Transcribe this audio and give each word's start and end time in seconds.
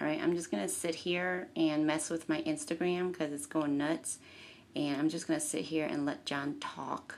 All 0.00 0.06
right, 0.06 0.20
I'm 0.22 0.36
just 0.36 0.50
going 0.50 0.62
to 0.62 0.68
sit 0.68 0.94
here 0.94 1.48
and 1.56 1.84
mess 1.84 2.08
with 2.08 2.28
my 2.28 2.40
Instagram 2.42 3.10
because 3.10 3.32
it's 3.32 3.46
going 3.46 3.76
nuts. 3.76 4.18
And 4.76 4.96
I'm 4.96 5.08
just 5.08 5.26
going 5.26 5.40
to 5.40 5.44
sit 5.44 5.62
here 5.62 5.86
and 5.86 6.06
let 6.06 6.24
John 6.24 6.56
talk 6.60 7.16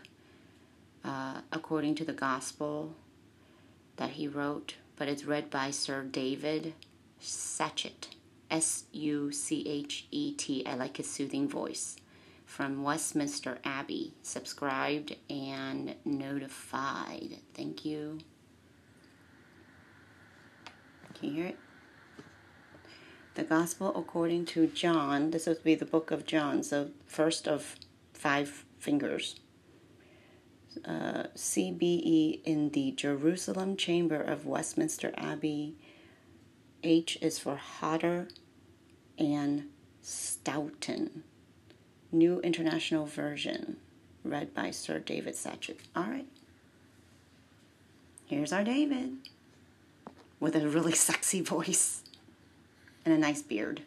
uh, 1.04 1.42
according 1.52 1.96
to 1.96 2.04
the 2.06 2.14
gospel 2.14 2.94
that 3.96 4.10
he 4.10 4.26
wrote. 4.26 4.76
But 4.96 5.08
it's 5.08 5.24
read 5.24 5.50
by 5.50 5.72
Sir 5.72 6.04
David 6.04 6.72
Suchet. 7.20 8.08
S 8.50 8.84
U 8.92 9.30
C 9.30 9.64
H 9.68 10.06
E 10.10 10.32
T. 10.32 10.64
I 10.66 10.74
like 10.74 10.96
his 10.96 11.08
soothing 11.08 11.48
voice. 11.48 11.96
From 12.46 12.82
Westminster 12.82 13.58
Abbey. 13.62 14.14
Subscribed 14.22 15.16
and 15.28 15.94
notified. 16.04 17.36
Thank 17.54 17.84
you. 17.84 18.18
Can 21.14 21.28
you 21.28 21.34
hear 21.34 21.46
it? 21.46 21.58
The 23.34 23.44
Gospel 23.44 23.92
according 23.96 24.46
to 24.46 24.66
John. 24.66 25.30
This 25.30 25.46
would 25.46 25.62
be 25.62 25.74
the 25.76 25.84
book 25.84 26.10
of 26.10 26.26
John, 26.26 26.62
so 26.62 26.90
first 27.06 27.46
of 27.46 27.76
five 28.12 28.64
fingers. 28.78 29.38
Uh, 30.84 31.24
CBE 31.36 32.40
in 32.44 32.70
the 32.70 32.92
Jerusalem 32.92 33.76
Chamber 33.76 34.20
of 34.20 34.46
Westminster 34.46 35.12
Abbey. 35.16 35.76
H 36.82 37.18
is 37.20 37.38
for 37.38 37.56
Hodder 37.56 38.28
and 39.18 39.68
Stoughton. 40.02 41.22
New 42.10 42.40
International 42.40 43.06
Version, 43.06 43.76
read 44.24 44.52
by 44.52 44.72
Sir 44.72 44.98
David 44.98 45.36
Suchet. 45.36 45.78
All 45.94 46.04
right. 46.04 46.26
Here's 48.26 48.52
our 48.52 48.64
David 48.64 49.18
with 50.40 50.56
a 50.56 50.68
really 50.68 50.92
sexy 50.94 51.40
voice 51.40 52.02
and 53.04 53.14
a 53.14 53.18
nice 53.18 53.42
beard. 53.42 53.82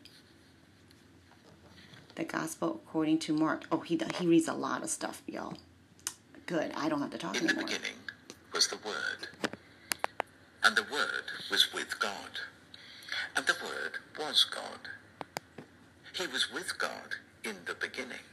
The 2.16 2.23
Gospel 2.23 2.81
according 2.86 3.20
to 3.20 3.33
Mark. 3.33 3.66
Oh, 3.72 3.80
he 3.80 4.00
he 4.20 4.28
reads 4.28 4.47
a 4.47 4.53
lot 4.53 4.83
of 4.83 4.89
stuff, 4.89 5.22
y'all. 5.28 5.55
Good. 6.45 6.72
I 6.75 6.89
don't 6.89 7.02
have 7.02 7.11
to 7.11 7.17
talk 7.17 7.36
In 7.36 7.44
anymore. 7.44 7.61
In 7.61 7.67
the 7.67 7.73
beginning 7.73 7.97
was 8.53 8.67
the 8.67 8.78
Word, 8.86 9.28
and 10.64 10.75
the 10.75 10.83
Word 10.83 11.23
was 11.50 11.73
with 11.73 12.00
God, 12.00 12.39
and 13.36 13.45
the 13.47 13.55
Word 13.64 13.97
was 14.20 14.44
God. 14.44 14.89
He 16.14 16.27
was 16.27 16.52
with 16.53 16.77
God 16.77 17.16
in 17.44 17.55
the 17.66 17.73
beginning. 17.73 18.25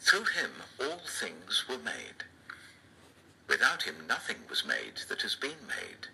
Through 0.00 0.24
him 0.24 0.50
all 0.80 1.00
things 1.20 1.64
were 1.68 1.78
made. 1.78 2.24
Without 3.48 3.82
him 3.84 3.94
nothing 4.08 4.36
was 4.50 4.64
made 4.66 5.02
that 5.08 5.22
has 5.22 5.34
been 5.34 5.66
made. 5.68 6.08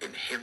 In 0.00 0.14
him 0.14 0.42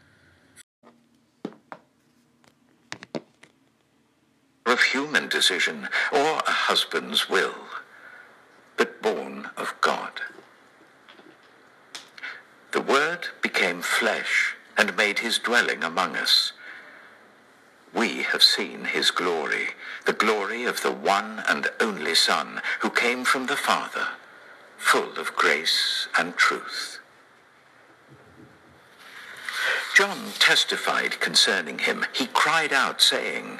Of 4.81 4.87
human 4.87 5.29
decision 5.29 5.89
or 6.11 6.39
a 6.39 6.51
husband's 6.51 7.29
will, 7.29 7.53
but 8.77 8.99
born 8.99 9.51
of 9.55 9.75
God. 9.79 10.21
The 12.71 12.81
Word 12.81 13.27
became 13.43 13.83
flesh 13.83 14.55
and 14.75 14.97
made 14.97 15.19
his 15.19 15.37
dwelling 15.37 15.83
among 15.83 16.15
us. 16.15 16.53
We 17.93 18.23
have 18.23 18.41
seen 18.41 18.85
his 18.85 19.11
glory, 19.11 19.67
the 20.07 20.13
glory 20.13 20.65
of 20.65 20.81
the 20.81 20.91
one 20.91 21.43
and 21.47 21.69
only 21.79 22.15
Son, 22.15 22.59
who 22.79 22.89
came 22.89 23.23
from 23.23 23.45
the 23.45 23.57
Father, 23.57 24.07
full 24.77 25.19
of 25.19 25.35
grace 25.35 26.07
and 26.17 26.35
truth. 26.37 26.97
John 29.95 30.31
testified 30.39 31.19
concerning 31.19 31.77
him. 31.77 32.03
He 32.13 32.25
cried 32.25 32.73
out, 32.73 32.99
saying, 32.99 33.59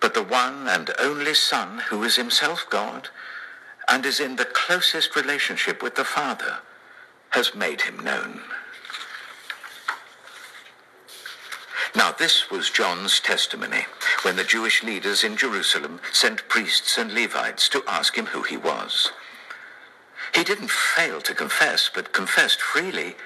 but 0.00 0.14
the 0.14 0.22
one 0.22 0.68
and 0.68 0.90
only 0.98 1.34
Son 1.34 1.78
who 1.88 2.02
is 2.02 2.16
himself 2.16 2.66
God 2.70 3.08
and 3.88 4.04
is 4.04 4.20
in 4.20 4.36
the 4.36 4.44
closest 4.44 5.16
relationship 5.16 5.82
with 5.82 5.94
the 5.94 6.04
Father 6.04 6.58
has 7.30 7.54
made 7.54 7.82
him 7.82 7.98
known. 8.00 8.40
Now 11.94 12.12
this 12.12 12.50
was 12.50 12.70
John's 12.70 13.20
testimony 13.20 13.86
when 14.22 14.36
the 14.36 14.44
Jewish 14.44 14.82
leaders 14.82 15.24
in 15.24 15.36
Jerusalem 15.36 16.00
sent 16.12 16.48
priests 16.48 16.98
and 16.98 17.12
Levites 17.12 17.68
to 17.70 17.82
ask 17.88 18.16
him 18.16 18.26
who 18.26 18.42
he 18.42 18.56
was. 18.56 19.12
He 20.34 20.44
didn't 20.44 20.70
fail 20.70 21.20
to 21.22 21.34
confess, 21.34 21.90
but 21.92 22.12
confessed 22.12 22.60
freely, 22.60 23.16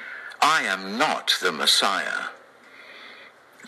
I 0.41 0.63
am 0.63 0.97
not 0.97 1.35
the 1.41 1.53
Messiah. 1.53 2.29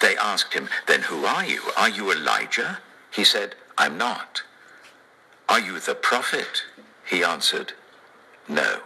They 0.01 0.17
asked 0.17 0.55
him, 0.55 0.69
Then 0.87 1.03
who 1.03 1.25
are 1.25 1.45
you? 1.45 1.63
Are 1.77 1.89
you 1.89 2.13
Elijah? 2.13 2.79
He 3.13 3.25
said, 3.25 3.55
I'm 3.79 3.99
not. 3.99 4.43
Are 5.49 5.61
you 5.61 5.79
the 5.79 5.95
prophet? 5.95 6.65
He 7.05 7.23
answered, 7.23 7.73
No. 8.49 8.81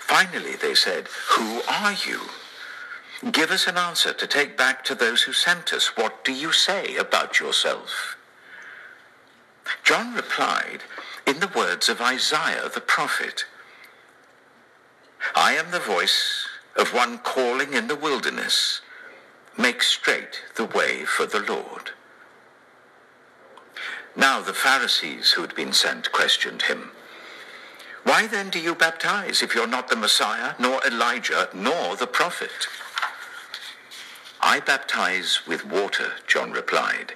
Finally 0.00 0.56
they 0.56 0.74
said, 0.74 1.08
Who 1.30 1.62
are 1.68 1.92
you? 1.92 2.20
Give 3.30 3.50
us 3.50 3.66
an 3.66 3.78
answer 3.78 4.12
to 4.12 4.26
take 4.26 4.56
back 4.56 4.84
to 4.84 4.94
those 4.94 5.22
who 5.22 5.32
sent 5.32 5.72
us. 5.72 5.96
What 5.96 6.24
do 6.24 6.32
you 6.32 6.52
say 6.52 6.96
about 6.96 7.40
yourself? 7.40 8.16
John 9.82 10.14
replied 10.14 10.82
in 11.26 11.40
the 11.40 11.50
words 11.56 11.88
of 11.88 12.02
Isaiah 12.02 12.68
the 12.68 12.82
prophet, 12.82 13.46
I 15.34 15.54
am 15.54 15.70
the 15.70 15.78
voice 15.78 16.46
of 16.76 16.92
one 16.92 17.18
calling 17.18 17.72
in 17.72 17.86
the 17.88 17.96
wilderness, 17.96 18.82
make 19.56 19.82
straight 19.82 20.42
the 20.56 20.66
way 20.66 21.04
for 21.04 21.24
the 21.24 21.40
Lord. 21.40 21.93
Now 24.16 24.40
the 24.40 24.54
Pharisees 24.54 25.32
who 25.32 25.42
had 25.42 25.54
been 25.54 25.72
sent 25.72 26.12
questioned 26.12 26.62
him, 26.62 26.90
Why 28.04 28.26
then 28.26 28.50
do 28.50 28.60
you 28.60 28.74
baptize 28.74 29.42
if 29.42 29.54
you're 29.54 29.66
not 29.66 29.88
the 29.88 29.96
Messiah, 29.96 30.54
nor 30.58 30.80
Elijah, 30.86 31.48
nor 31.52 31.96
the 31.96 32.06
prophet? 32.06 32.68
I 34.40 34.60
baptize 34.60 35.40
with 35.46 35.64
water, 35.64 36.12
John 36.26 36.52
replied, 36.52 37.14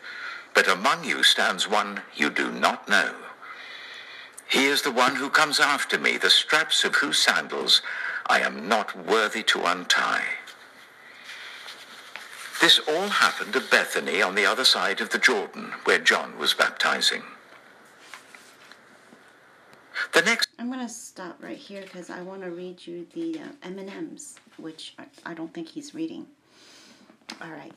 but 0.54 0.66
among 0.66 1.04
you 1.04 1.22
stands 1.22 1.68
one 1.68 2.02
you 2.16 2.30
do 2.30 2.50
not 2.50 2.88
know. 2.88 3.14
He 4.48 4.64
is 4.64 4.82
the 4.82 4.90
one 4.90 5.16
who 5.16 5.28
comes 5.28 5.60
after 5.60 5.98
me, 5.98 6.16
the 6.16 6.30
straps 6.30 6.82
of 6.84 6.96
whose 6.96 7.18
sandals 7.18 7.82
I 8.26 8.40
am 8.40 8.66
not 8.66 8.96
worthy 9.06 9.42
to 9.44 9.66
untie. 9.66 10.24
This 12.60 12.80
all 12.88 13.08
happened 13.08 13.54
at 13.54 13.70
Bethany 13.70 14.20
on 14.20 14.34
the 14.34 14.44
other 14.44 14.64
side 14.64 15.00
of 15.00 15.10
the 15.10 15.18
Jordan, 15.18 15.72
where 15.84 15.98
John 15.98 16.36
was 16.38 16.54
baptizing. 16.54 17.22
The 20.12 20.22
next. 20.22 20.48
I'm 20.58 20.66
going 20.72 20.84
to 20.84 20.92
stop 20.92 21.40
right 21.40 21.56
here 21.56 21.82
because 21.82 22.10
I 22.10 22.20
want 22.22 22.42
to 22.42 22.50
read 22.50 22.84
you 22.84 23.06
the 23.14 23.38
uh, 23.40 23.44
M&Ms, 23.62 24.36
which 24.56 24.96
I, 25.24 25.34
don't 25.34 25.52
think 25.54 25.68
he's 25.68 25.94
reading. 25.94 26.26
All 27.40 27.50
right. 27.50 27.72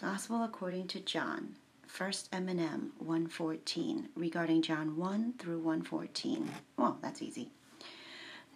Gospel 0.00 0.42
according 0.42 0.88
to 0.88 1.00
John. 1.00 1.54
First 1.86 2.28
M&M 2.32 2.92
114 2.98 4.08
regarding 4.16 4.62
John 4.62 4.96
1 4.96 5.34
through 5.38 5.58
114. 5.58 6.50
Well, 6.76 6.98
that's 7.00 7.22
easy. 7.22 7.50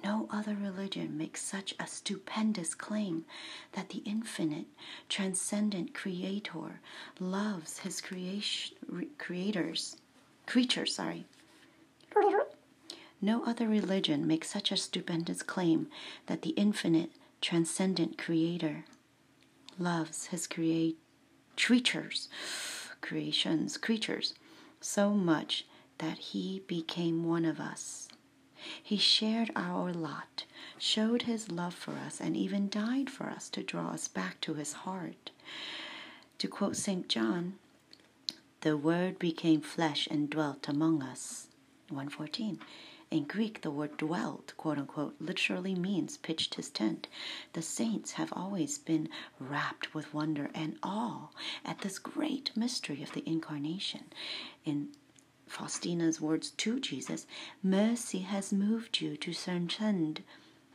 No 0.03 0.29
other 0.31 0.55
religion 0.55 1.17
makes 1.19 1.43
such 1.43 1.75
a 1.79 1.87
stupendous 1.87 2.75
claim 2.75 3.25
that 3.73 3.91
the 3.91 3.99
infinite, 4.07 4.67
transcendent 5.09 5.95
creator 5.95 6.81
loves 7.19 7.81
his 7.81 8.01
creation, 8.01 8.77
creators, 9.19 9.97
creatures, 10.47 10.95
sorry. 10.95 11.27
No 13.21 13.45
other 13.45 13.69
religion 13.69 14.27
makes 14.27 14.49
such 14.51 14.73
a 14.73 14.77
stupendous 14.77 15.43
claim 15.43 15.89
that 16.27 16.43
the 16.43 16.51
infinite, 16.51 17.11
transcendent 17.43 18.17
creator 18.17 18.85
loves 19.79 20.27
his 20.27 20.47
create 20.47 20.97
creatures, 21.57 22.29
creations, 23.03 23.77
creatures 23.77 24.35
so 24.81 25.11
much 25.11 25.67
that 25.99 26.19
he 26.19 26.63
became 26.67 27.25
one 27.25 27.45
of 27.45 27.61
us. 27.61 28.10
He 28.83 28.97
shared 28.97 29.51
our 29.57 29.93
lot, 29.93 30.45
showed 30.79 31.23
his 31.23 31.51
love 31.51 31.75
for 31.75 31.93
us, 31.93 32.21
and 32.21 32.37
even 32.37 32.69
died 32.69 33.11
for 33.11 33.29
us 33.31 33.49
to 33.51 33.63
draw 33.63 33.91
us 33.91 34.09
back 34.09 34.41
to 34.43 34.55
his 34.55 34.73
heart. 34.73 35.31
To 36.39 36.49
quote 36.49 36.77
St. 36.77 37.09
John, 37.09 37.55
the 38.63 38.77
Word 38.77 39.19
became 39.19 39.61
flesh 39.61 40.07
and 40.11 40.29
dwelt 40.29 40.69
among 40.69 41.03
us. 41.03 41.49
114. 41.89 42.61
In 43.11 43.25
Greek, 43.25 43.63
the 43.63 43.73
word 43.73 43.97
dwelt, 43.97 44.53
quote 44.57 44.79
unquote, 44.79 45.17
literally 45.19 45.75
means 45.75 46.17
pitched 46.17 46.55
his 46.55 46.71
tent. 46.71 47.09
The 47.55 47.63
saints 47.63 48.13
have 48.13 48.33
always 48.33 48.79
been 48.79 49.09
rapt 49.41 49.95
with 49.95 50.15
wonder 50.15 50.49
and 50.55 50.79
awe 50.85 51.31
at 51.65 51.81
this 51.81 51.99
great 51.99 52.57
mystery 52.57 53.03
of 53.03 53.13
the 53.13 53.29
Incarnation. 53.29 54.05
In 54.65 54.91
Faustina's 55.51 56.21
words 56.21 56.53
to 56.53 56.79
Jesus, 56.79 57.27
mercy 57.61 58.21
has 58.21 58.53
moved 58.53 59.01
you 59.01 59.17
to 59.17 59.35
transcend, 59.35 60.23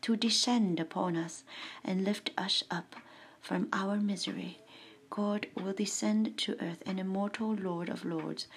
to 0.01 0.17
descend 0.17 0.81
upon 0.81 1.15
us 1.15 1.45
and 1.81 2.03
lift 2.03 2.31
us 2.37 2.61
up 2.69 2.97
from 3.41 3.69
our 3.71 3.95
misery. 3.95 4.59
God 5.09 5.47
will 5.55 5.71
descend 5.71 6.37
to 6.39 6.61
earth, 6.61 6.83
and 6.85 6.99
immortal 6.99 7.53
Lord 7.55 7.87
of 7.87 8.03
Lords 8.03 8.47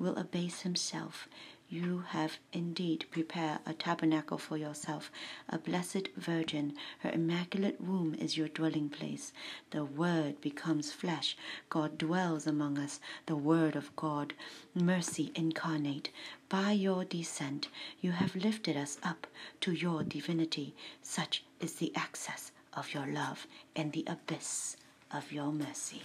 will 0.00 0.16
abase 0.16 0.62
himself 0.62 1.28
you 1.68 2.04
have 2.08 2.38
indeed 2.52 3.04
prepared 3.10 3.58
a 3.66 3.74
tabernacle 3.74 4.38
for 4.38 4.56
yourself, 4.56 5.10
a 5.48 5.58
blessed 5.58 6.08
virgin. 6.16 6.74
Her 7.00 7.10
immaculate 7.10 7.80
womb 7.80 8.14
is 8.14 8.36
your 8.38 8.48
dwelling 8.48 8.88
place. 8.88 9.32
The 9.70 9.84
Word 9.84 10.40
becomes 10.40 10.92
flesh. 10.92 11.36
God 11.68 11.98
dwells 11.98 12.46
among 12.46 12.78
us, 12.78 13.00
the 13.26 13.36
Word 13.36 13.76
of 13.76 13.94
God, 13.96 14.32
mercy 14.74 15.30
incarnate. 15.34 16.10
By 16.48 16.72
your 16.72 17.04
descent, 17.04 17.68
you 18.00 18.12
have 18.12 18.34
lifted 18.34 18.76
us 18.76 18.98
up 19.02 19.26
to 19.60 19.72
your 19.72 20.02
divinity. 20.02 20.74
Such 21.02 21.44
is 21.60 21.74
the 21.74 21.92
access 21.94 22.52
of 22.72 22.94
your 22.94 23.06
love 23.06 23.46
and 23.76 23.92
the 23.92 24.04
abyss 24.06 24.76
of 25.12 25.32
your 25.32 25.52
mercy. 25.52 26.02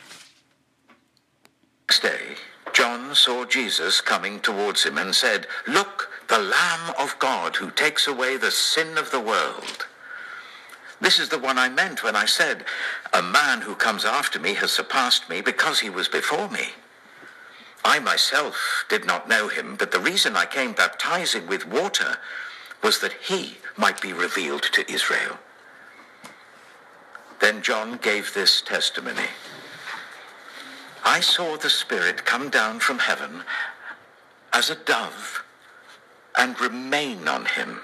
Next 1.88 2.02
day, 2.02 2.36
John 2.74 3.14
saw 3.14 3.46
Jesus 3.46 4.02
coming 4.02 4.40
towards 4.40 4.84
him 4.84 4.98
and 4.98 5.14
said, 5.14 5.48
Look, 5.68 6.10
the 6.28 6.40
Lamb 6.40 6.96
of 6.98 7.18
God 7.20 7.56
who 7.56 7.70
takes 7.70 8.08
away 8.08 8.38
the 8.38 8.52
sin 8.52 8.98
of 8.98 9.12
the 9.12 9.20
world. 9.20 9.86
This 11.00 11.20
is 11.20 11.30
the 11.30 11.38
one 11.38 11.58
I 11.58 11.70
meant 11.70 12.04
when 12.04 12.16
I 12.16 12.26
said, 12.26 12.66
A 13.12 13.22
man 13.22 13.62
who 13.62 13.76
comes 13.76 14.06
after 14.06 14.40
me 14.40 14.56
has 14.56 14.72
surpassed 14.72 15.30
me 15.30 15.42
because 15.42 15.82
he 15.82 15.90
was 15.90 16.08
before 16.08 16.50
me. 16.50 16.70
I 17.86 18.00
myself 18.00 18.86
did 18.90 19.06
not 19.06 19.28
know 19.28 19.50
him, 19.50 19.76
but 19.76 19.92
the 19.92 20.00
reason 20.00 20.36
I 20.36 20.46
came 20.46 20.72
baptizing 20.72 21.48
with 21.48 21.68
water 21.68 22.18
was 22.82 23.00
that 23.00 23.14
he 23.14 23.58
might 23.78 24.02
be 24.02 24.14
revealed 24.14 24.64
to 24.64 24.92
Israel. 24.92 25.38
Then 27.40 27.62
John 27.62 27.98
gave 27.98 28.34
this 28.34 28.62
testimony. 28.62 29.28
I 31.06 31.20
saw 31.20 31.58
the 31.58 31.70
Spirit 31.70 32.26
come 32.26 32.50
down 32.50 32.80
from 32.80 33.00
heaven 33.00 33.44
as 34.54 34.70
a 34.70 34.76
dove 34.76 35.44
and 36.38 36.60
remain 36.60 37.28
on 37.28 37.46
him. 37.46 37.80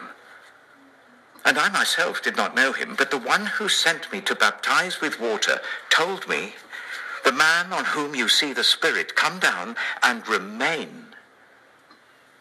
And 1.45 1.57
I 1.57 1.69
myself 1.69 2.21
did 2.21 2.37
not 2.37 2.55
know 2.55 2.73
him, 2.73 2.95
but 2.97 3.11
the 3.11 3.17
one 3.17 3.45
who 3.45 3.69
sent 3.69 4.11
me 4.11 4.21
to 4.21 4.35
baptize 4.35 5.01
with 5.01 5.19
water 5.19 5.59
told 5.89 6.27
me, 6.27 6.53
the 7.23 7.31
man 7.31 7.73
on 7.73 7.85
whom 7.85 8.15
you 8.15 8.29
see 8.29 8.53
the 8.53 8.63
Spirit 8.63 9.15
come 9.15 9.39
down 9.39 9.75
and 10.01 10.27
remain 10.27 11.07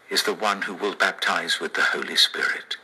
is 0.08 0.22
the 0.22 0.34
one 0.34 0.62
who 0.62 0.74
will 0.74 0.94
baptize 0.94 1.60
with 1.60 1.74
the 1.74 1.82
Holy 1.82 2.16
Spirit. 2.16 2.76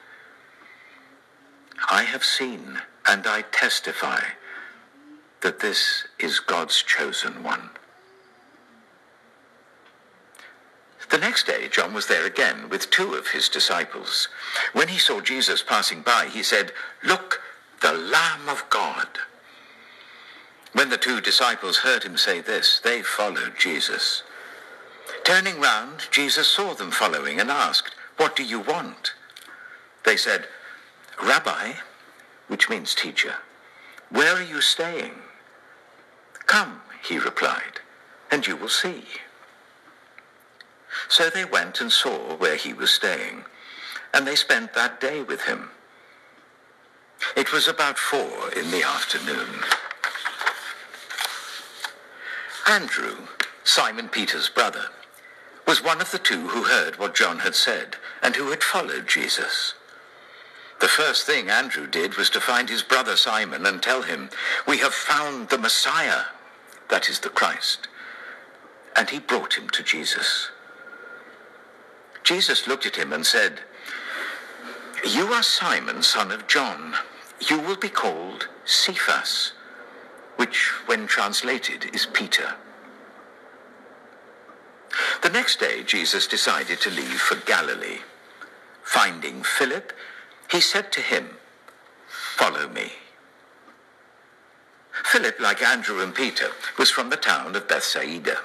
I 1.90 2.02
have 2.02 2.24
seen 2.24 2.80
and 3.06 3.26
I 3.26 3.42
testify 3.42 4.20
that 5.42 5.60
this 5.60 6.04
is 6.18 6.40
God's 6.40 6.82
chosen 6.82 7.42
one. 7.42 7.70
The 11.10 11.18
next 11.18 11.46
day, 11.46 11.68
John 11.68 11.92
was 11.92 12.06
there 12.06 12.24
again 12.24 12.68
with 12.68 12.90
two 12.90 13.14
of 13.14 13.28
his 13.28 13.48
disciples. 13.48 14.28
When 14.72 14.88
he 14.88 14.98
saw 14.98 15.20
Jesus 15.20 15.62
passing 15.62 16.02
by, 16.02 16.26
he 16.26 16.42
said, 16.42 16.72
Look, 17.02 17.40
the 17.80 17.92
Lamb 17.92 18.48
of 18.48 18.64
God. 18.70 19.08
When 20.72 20.88
the 20.88 20.96
two 20.96 21.20
disciples 21.20 21.78
heard 21.78 22.02
him 22.02 22.16
say 22.16 22.40
this, 22.40 22.80
they 22.82 23.02
followed 23.02 23.54
Jesus. 23.58 24.22
Turning 25.24 25.60
round, 25.60 26.08
Jesus 26.10 26.48
saw 26.48 26.74
them 26.74 26.90
following 26.90 27.38
and 27.38 27.50
asked, 27.50 27.94
What 28.16 28.34
do 28.34 28.42
you 28.42 28.60
want? 28.60 29.12
They 30.04 30.16
said, 30.16 30.48
Rabbi, 31.22 31.74
which 32.48 32.68
means 32.68 32.94
teacher, 32.94 33.34
where 34.10 34.34
are 34.34 34.42
you 34.42 34.60
staying? 34.60 35.12
Come, 36.46 36.82
he 37.02 37.18
replied, 37.18 37.80
and 38.30 38.46
you 38.46 38.56
will 38.56 38.68
see. 38.68 39.04
So 41.08 41.30
they 41.30 41.44
went 41.44 41.80
and 41.80 41.90
saw 41.90 42.36
where 42.36 42.56
he 42.56 42.72
was 42.72 42.90
staying, 42.90 43.44
and 44.12 44.26
they 44.26 44.36
spent 44.36 44.74
that 44.74 45.00
day 45.00 45.22
with 45.22 45.42
him. 45.42 45.70
It 47.36 47.52
was 47.52 47.68
about 47.68 47.98
four 47.98 48.50
in 48.52 48.70
the 48.70 48.82
afternoon. 48.82 49.48
Andrew, 52.66 53.26
Simon 53.62 54.08
Peter's 54.08 54.48
brother, 54.48 54.86
was 55.66 55.82
one 55.82 56.00
of 56.00 56.10
the 56.10 56.18
two 56.18 56.48
who 56.48 56.64
heard 56.64 56.98
what 56.98 57.14
John 57.14 57.40
had 57.40 57.54
said 57.54 57.96
and 58.22 58.36
who 58.36 58.50
had 58.50 58.62
followed 58.62 59.08
Jesus. 59.08 59.74
The 60.80 60.88
first 60.88 61.24
thing 61.26 61.48
Andrew 61.48 61.86
did 61.86 62.16
was 62.16 62.30
to 62.30 62.40
find 62.40 62.68
his 62.68 62.82
brother 62.82 63.16
Simon 63.16 63.64
and 63.64 63.82
tell 63.82 64.02
him, 64.02 64.28
We 64.66 64.78
have 64.78 64.92
found 64.92 65.48
the 65.48 65.58
Messiah, 65.58 66.24
that 66.90 67.08
is 67.08 67.20
the 67.20 67.30
Christ. 67.30 67.88
And 68.96 69.10
he 69.10 69.18
brought 69.18 69.54
him 69.54 69.68
to 69.70 69.82
Jesus. 69.82 70.50
Jesus 72.24 72.66
looked 72.66 72.86
at 72.86 72.96
him 72.96 73.12
and 73.12 73.24
said, 73.24 73.60
You 75.06 75.32
are 75.32 75.42
Simon, 75.42 76.02
son 76.02 76.32
of 76.32 76.48
John. 76.48 76.94
You 77.48 77.60
will 77.60 77.76
be 77.76 77.90
called 77.90 78.48
Cephas, 78.64 79.52
which, 80.36 80.70
when 80.86 81.06
translated, 81.06 81.94
is 81.94 82.06
Peter. 82.06 82.54
The 85.22 85.28
next 85.28 85.60
day, 85.60 85.82
Jesus 85.82 86.26
decided 86.26 86.80
to 86.80 86.90
leave 86.90 87.20
for 87.20 87.36
Galilee. 87.36 88.00
Finding 88.82 89.42
Philip, 89.42 89.92
he 90.50 90.60
said 90.60 90.92
to 90.92 91.00
him, 91.00 91.28
Follow 92.08 92.68
me. 92.68 92.92
Philip, 95.04 95.38
like 95.40 95.62
Andrew 95.62 96.00
and 96.00 96.14
Peter, 96.14 96.48
was 96.78 96.90
from 96.90 97.10
the 97.10 97.16
town 97.16 97.54
of 97.54 97.68
Bethsaida. 97.68 98.38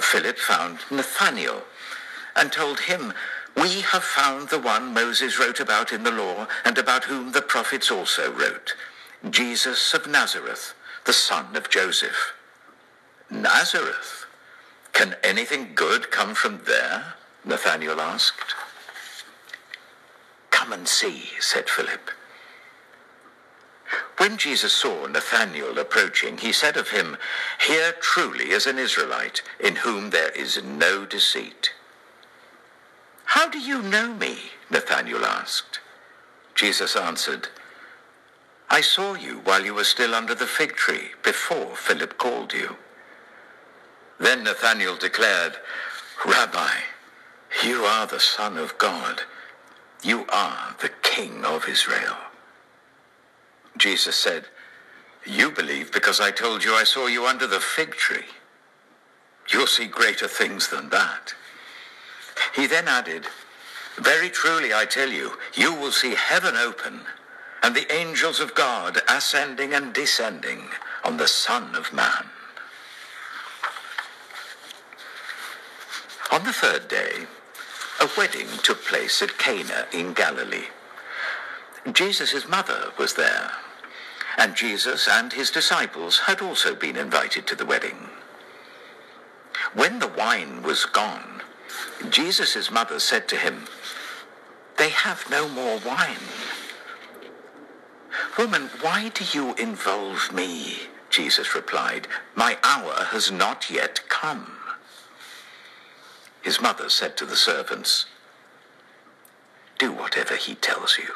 Philip 0.00 0.38
found 0.38 0.78
Nathanael 0.90 1.62
and 2.36 2.52
told 2.52 2.80
him, 2.80 3.12
We 3.56 3.80
have 3.80 4.04
found 4.04 4.48
the 4.48 4.58
one 4.58 4.92
Moses 4.92 5.38
wrote 5.38 5.60
about 5.60 5.92
in 5.92 6.02
the 6.02 6.10
law 6.10 6.46
and 6.64 6.78
about 6.78 7.04
whom 7.04 7.32
the 7.32 7.42
prophets 7.42 7.90
also 7.90 8.32
wrote, 8.32 8.74
Jesus 9.30 9.94
of 9.94 10.06
Nazareth, 10.06 10.74
the 11.04 11.12
son 11.12 11.56
of 11.56 11.70
Joseph. 11.70 12.34
Nazareth? 13.30 14.26
Can 14.92 15.16
anything 15.22 15.74
good 15.74 16.10
come 16.10 16.34
from 16.34 16.60
there? 16.66 17.14
Nathanael 17.44 18.00
asked. 18.00 18.54
Come 20.50 20.72
and 20.72 20.88
see, 20.88 21.24
said 21.40 21.68
Philip. 21.68 22.10
When 24.16 24.38
Jesus 24.38 24.72
saw 24.72 25.06
Nathanael 25.06 25.78
approaching, 25.78 26.38
he 26.38 26.52
said 26.52 26.76
of 26.76 26.90
him, 26.90 27.16
Here 27.66 27.92
truly 28.00 28.50
is 28.50 28.66
an 28.66 28.78
Israelite, 28.78 29.42
in 29.60 29.76
whom 29.76 30.10
there 30.10 30.30
is 30.30 30.62
no 30.62 31.04
deceit. 31.04 31.73
How 33.24 33.48
do 33.48 33.58
you 33.58 33.82
know 33.82 34.14
me? 34.14 34.38
Nathanael 34.70 35.24
asked. 35.24 35.80
Jesus 36.54 36.96
answered, 36.96 37.48
I 38.70 38.80
saw 38.80 39.14
you 39.14 39.40
while 39.44 39.64
you 39.64 39.74
were 39.74 39.84
still 39.84 40.14
under 40.14 40.34
the 40.34 40.46
fig 40.46 40.74
tree, 40.74 41.10
before 41.22 41.76
Philip 41.76 42.18
called 42.18 42.52
you. 42.52 42.76
Then 44.18 44.44
Nathanael 44.44 44.96
declared, 44.96 45.56
Rabbi, 46.24 46.70
you 47.62 47.82
are 47.82 48.06
the 48.06 48.20
Son 48.20 48.56
of 48.56 48.78
God. 48.78 49.22
You 50.02 50.26
are 50.28 50.74
the 50.80 50.90
King 51.02 51.44
of 51.44 51.68
Israel. 51.68 52.16
Jesus 53.76 54.16
said, 54.16 54.46
You 55.26 55.50
believe 55.50 55.92
because 55.92 56.20
I 56.20 56.30
told 56.30 56.64
you 56.64 56.74
I 56.74 56.84
saw 56.84 57.06
you 57.06 57.26
under 57.26 57.46
the 57.46 57.60
fig 57.60 57.92
tree. 57.92 58.26
You'll 59.52 59.66
see 59.66 59.86
greater 59.86 60.28
things 60.28 60.68
than 60.68 60.88
that. 60.90 61.34
He 62.54 62.66
then 62.66 62.86
added, 62.88 63.26
Very 63.98 64.30
truly 64.30 64.72
I 64.72 64.84
tell 64.84 65.10
you, 65.10 65.32
you 65.54 65.74
will 65.74 65.92
see 65.92 66.14
heaven 66.14 66.56
open 66.56 67.00
and 67.62 67.74
the 67.74 67.90
angels 67.92 68.40
of 68.40 68.54
God 68.54 69.00
ascending 69.08 69.72
and 69.72 69.92
descending 69.92 70.68
on 71.02 71.16
the 71.16 71.26
Son 71.26 71.74
of 71.74 71.92
Man. 71.92 72.26
On 76.30 76.44
the 76.44 76.52
third 76.52 76.88
day, 76.88 77.26
a 78.00 78.08
wedding 78.18 78.48
took 78.62 78.84
place 78.84 79.22
at 79.22 79.38
Cana 79.38 79.86
in 79.92 80.12
Galilee. 80.12 80.66
Jesus' 81.92 82.48
mother 82.48 82.92
was 82.98 83.14
there, 83.14 83.52
and 84.36 84.56
Jesus 84.56 85.08
and 85.08 85.32
his 85.32 85.50
disciples 85.50 86.20
had 86.20 86.42
also 86.42 86.74
been 86.74 86.96
invited 86.96 87.46
to 87.46 87.54
the 87.54 87.66
wedding. 87.66 88.10
When 89.74 89.98
the 90.00 90.08
wine 90.08 90.62
was 90.62 90.84
gone, 90.86 91.33
Jesus' 92.10 92.70
mother 92.70 92.98
said 92.98 93.28
to 93.28 93.36
him, 93.36 93.66
They 94.78 94.90
have 94.90 95.28
no 95.30 95.48
more 95.48 95.78
wine. 95.78 96.16
Woman, 98.38 98.70
why 98.80 99.10
do 99.10 99.24
you 99.32 99.54
involve 99.54 100.32
me? 100.32 100.88
Jesus 101.10 101.54
replied, 101.54 102.08
My 102.34 102.58
hour 102.62 103.04
has 103.10 103.30
not 103.30 103.70
yet 103.70 104.00
come. 104.08 104.52
His 106.42 106.60
mother 106.60 106.90
said 106.90 107.16
to 107.16 107.24
the 107.24 107.36
servants, 107.36 108.06
Do 109.78 109.92
whatever 109.92 110.36
he 110.36 110.54
tells 110.54 110.98
you. 110.98 111.14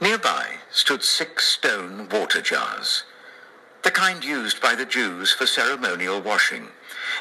Nearby 0.00 0.56
stood 0.70 1.02
six 1.02 1.46
stone 1.46 2.08
water 2.08 2.40
jars, 2.40 3.04
the 3.82 3.90
kind 3.90 4.22
used 4.24 4.60
by 4.60 4.74
the 4.74 4.84
Jews 4.84 5.32
for 5.32 5.46
ceremonial 5.46 6.20
washing, 6.20 6.68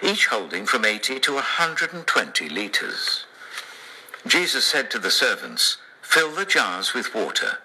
each 0.02 0.28
holding 0.28 0.66
from 0.66 0.86
80 0.86 1.20
to 1.22 1.34
120 1.34 2.50
litres. 2.50 3.26
Jesus 4.28 4.66
said 4.66 4.90
to 4.92 5.00
the 5.00 5.12
servants, 5.12 5.78
Fill 6.02 6.32
the 6.32 6.46
jars 6.46 6.94
with 6.94 7.14
water. 7.14 7.60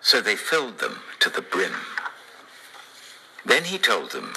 So 0.00 0.20
they 0.20 0.36
filled 0.36 0.78
them 0.78 1.00
to 1.20 1.30
the 1.30 1.42
brim. 1.42 1.74
Then 3.44 3.64
he 3.64 3.78
told 3.78 4.12
them, 4.12 4.34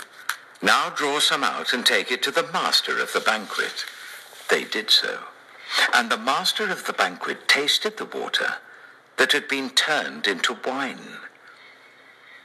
Now 0.62 0.90
draw 0.90 1.20
some 1.20 1.44
out 1.44 1.74
and 1.74 1.86
take 1.86 2.12
it 2.12 2.24
to 2.24 2.32
the 2.32 2.50
master 2.52 3.00
of 3.00 3.14
the 3.14 3.20
banquet. 3.20 3.86
They 4.50 4.64
did 4.64 4.90
so. 4.90 5.20
And 5.94 6.10
the 6.10 6.18
master 6.18 6.70
of 6.70 6.86
the 6.86 6.94
banquet 6.94 7.48
tasted 7.48 7.98
the 7.98 8.06
water 8.06 8.56
that 9.18 9.32
had 9.32 9.48
been 9.48 9.70
turned 9.72 10.28
into 10.28 10.58
wine. 10.66 11.18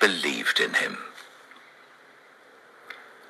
believed 0.00 0.60
in 0.60 0.74
him. 0.74 0.98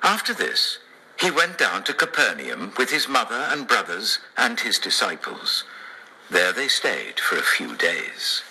After 0.03 0.33
this, 0.33 0.79
he 1.19 1.31
went 1.31 1.57
down 1.57 1.83
to 1.83 1.93
Capernaum 1.93 2.73
with 2.77 2.89
his 2.89 3.07
mother 3.09 3.47
and 3.49 3.67
brothers 3.67 4.19
and 4.37 4.59
his 4.59 4.79
disciples. 4.79 5.65
There 6.29 6.53
they 6.53 6.67
stayed 6.67 7.19
for 7.19 7.37
a 7.37 7.41
few 7.41 7.75
days. 7.75 8.43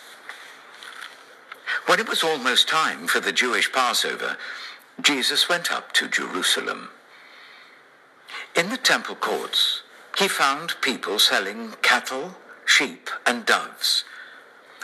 When 1.87 2.01
it 2.01 2.09
was 2.09 2.23
almost 2.23 2.69
time 2.69 3.07
for 3.07 3.21
the 3.21 3.33
Jewish 3.33 3.73
Passover, 3.73 4.37
Jesus 5.01 5.49
went 5.49 5.73
up 5.73 5.93
to 5.93 6.09
Jerusalem. 6.09 6.91
In 8.55 8.69
the 8.69 8.77
temple 8.77 9.15
courts, 9.15 9.83
he 10.19 10.29
found 10.29 10.75
people 10.81 11.19
selling 11.19 11.75
cattle, 11.81 12.37
sheep, 12.67 13.09
and 13.25 13.47
doves, 13.47 14.05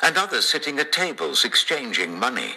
and 0.03 0.17
others 0.17 0.49
sitting 0.49 0.79
at 0.79 0.93
tables 0.93 1.45
exchanging 1.45 2.19
money. 2.19 2.57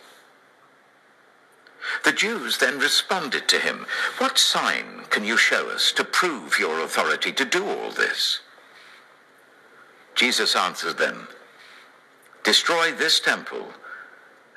The 2.03 2.11
Jews 2.11 2.57
then 2.57 2.79
responded 2.79 3.47
to 3.49 3.59
him, 3.59 3.85
What 4.17 4.37
sign 4.37 5.05
can 5.09 5.23
you 5.23 5.37
show 5.37 5.69
us 5.69 5.91
to 5.93 6.03
prove 6.03 6.57
your 6.59 6.79
authority 6.79 7.31
to 7.33 7.45
do 7.45 7.67
all 7.67 7.91
this? 7.91 8.39
Jesus 10.15 10.55
answered 10.55 10.97
them, 10.97 11.27
Destroy 12.43 12.91
this 12.91 13.19
temple, 13.19 13.67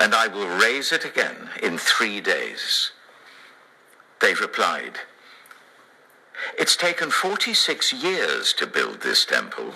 and 0.00 0.14
I 0.14 0.26
will 0.26 0.48
raise 0.58 0.90
it 0.90 1.04
again 1.04 1.50
in 1.62 1.76
three 1.76 2.20
days. 2.20 2.92
They 4.20 4.32
replied, 4.34 5.00
It's 6.58 6.76
taken 6.76 7.10
46 7.10 7.92
years 7.92 8.54
to 8.54 8.66
build 8.66 9.02
this 9.02 9.26
temple, 9.26 9.74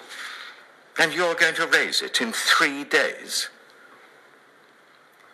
and 0.98 1.12
you're 1.12 1.34
going 1.34 1.54
to 1.56 1.66
raise 1.66 2.00
it 2.00 2.20
in 2.22 2.32
three 2.32 2.82
days. 2.84 3.50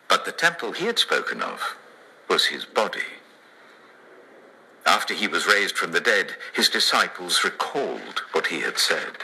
But 0.08 0.24
the 0.24 0.32
temple 0.32 0.72
he 0.72 0.86
had 0.86 0.98
spoken 0.98 1.40
of 1.40 1.76
was 2.28 2.46
his 2.46 2.64
body. 2.64 3.00
After 4.86 5.14
he 5.14 5.28
was 5.28 5.46
raised 5.46 5.76
from 5.76 5.92
the 5.92 6.00
dead, 6.00 6.36
his 6.52 6.68
disciples 6.68 7.44
recalled 7.44 8.22
what 8.32 8.48
he 8.48 8.60
had 8.60 8.78
said. 8.78 9.16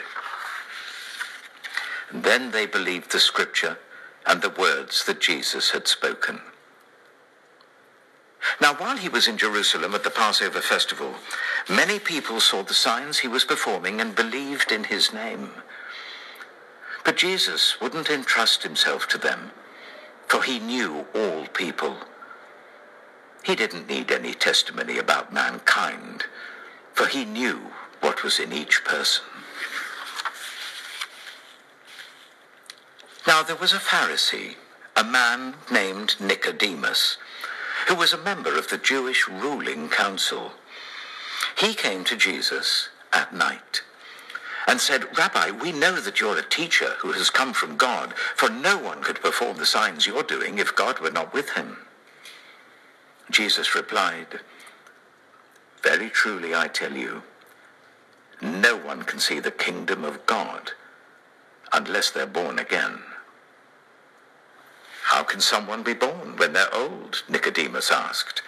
And 2.11 2.25
then 2.25 2.51
they 2.51 2.67
believed 2.67 3.13
the 3.13 3.21
scripture 3.21 3.79
and 4.27 4.43
the 4.43 4.51
words 4.51 5.05
that 5.05 5.21
Jesus 5.21 5.71
had 5.71 5.87
spoken. 5.87 6.41
Now, 8.61 8.75
while 8.75 8.97
he 8.97 9.09
was 9.09 9.29
in 9.29 9.37
Jerusalem 9.37 9.95
at 9.95 10.03
the 10.03 10.11
Passover 10.11 10.61
festival, 10.61 11.15
many 11.69 11.99
people 11.99 12.41
saw 12.41 12.63
the 12.63 12.75
signs 12.75 13.19
he 13.19 13.29
was 13.29 13.45
performing 13.45 14.01
and 14.01 14.15
believed 14.15 14.73
in 14.73 14.85
his 14.85 15.13
name. 15.13 15.51
But 17.05 17.17
Jesus 17.17 17.81
wouldn't 17.81 18.11
entrust 18.11 18.63
himself 18.63 19.07
to 19.09 19.19
them, 19.19 19.53
for 20.27 20.43
he 20.43 20.59
knew 20.59 21.07
all 21.15 21.47
people 21.49 21.97
he 23.43 23.55
didn't 23.55 23.89
need 23.89 24.11
any 24.11 24.35
testimony 24.35 24.99
about 24.99 25.33
mankind, 25.33 26.25
for 26.93 27.07
he 27.07 27.25
knew 27.25 27.59
what 28.01 28.23
was 28.23 28.39
in 28.39 28.53
each 28.53 28.85
person. 28.85 29.25
Now 33.27 33.43
there 33.43 33.57
was 33.57 33.73
a 33.73 33.79
Pharisee, 33.79 34.57
a 34.97 35.05
man 35.05 35.55
named 35.71 36.17
Nicodemus, 36.21 37.17
who 37.89 37.95
was 37.95 38.13
a 38.13 38.19
member 38.19 38.57
of 38.59 38.69
the 38.69 38.79
Jewish 38.79 39.29
ruling 39.29 39.89
council. 39.89 40.53
He 41.59 41.75
came 41.75 42.05
to 42.05 42.17
Jesus 42.17 42.89
at 43.13 43.35
night 43.35 43.83
and 44.67 44.81
said, 44.81 45.17
Rabbi, 45.17 45.51
we 45.51 45.73
know 45.73 46.01
that 46.01 46.21
you're 46.21 46.39
a 46.39 46.43
teacher 46.43 46.95
who 47.01 47.13
has 47.13 47.31
come 47.31 47.53
from 47.53 47.77
God, 47.77 48.15
for 48.37 48.49
no 48.49 48.79
one 48.79 49.03
could 49.03 49.21
perform 49.21 49.57
the 49.57 49.67
signs 49.67 50.07
you're 50.07 50.23
doing 50.23 50.59
if 50.59 50.77
God 50.77 51.01
were 51.01 51.11
not 51.11 51.33
with 51.33 51.51
him. 51.51 51.79
Jesus 53.31 53.77
replied, 53.77 54.41
Very 55.83 56.11
truly 56.11 56.55
I 56.55 56.67
tell 56.67 56.93
you, 56.93 57.23
no 58.43 58.77
one 58.77 59.05
can 59.05 59.21
see 59.21 59.39
the 59.39 59.51
kingdom 59.51 60.05
of 60.05 60.27
God 60.27 60.73
unless 61.73 62.11
they're 62.11 62.27
born 62.27 62.59
again. 62.59 62.99
How 65.05 65.23
can 65.23 65.41
someone 65.41 65.83
be 65.83 65.95
born 65.95 66.37
when 66.37 66.53
they're 66.53 66.75
old? 66.75 67.23
Nicodemus 67.29 67.93
asked. 67.93 68.43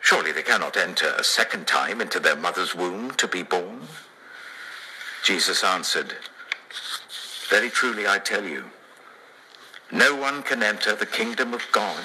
Surely 0.00 0.32
they 0.32 0.42
cannot 0.42 0.76
enter 0.76 1.14
a 1.18 1.24
second 1.24 1.66
time 1.66 2.00
into 2.00 2.20
their 2.20 2.36
mother's 2.36 2.74
womb 2.74 3.12
to 3.12 3.26
be 3.26 3.42
born? 3.42 3.80
Jesus 5.24 5.64
answered, 5.64 6.14
Very 7.48 7.70
truly 7.70 8.06
I 8.06 8.18
tell 8.18 8.44
you, 8.44 8.64
no 9.90 10.14
one 10.14 10.42
can 10.42 10.62
enter 10.62 10.94
the 10.94 11.06
kingdom 11.06 11.54
of 11.54 11.62
God 11.72 12.04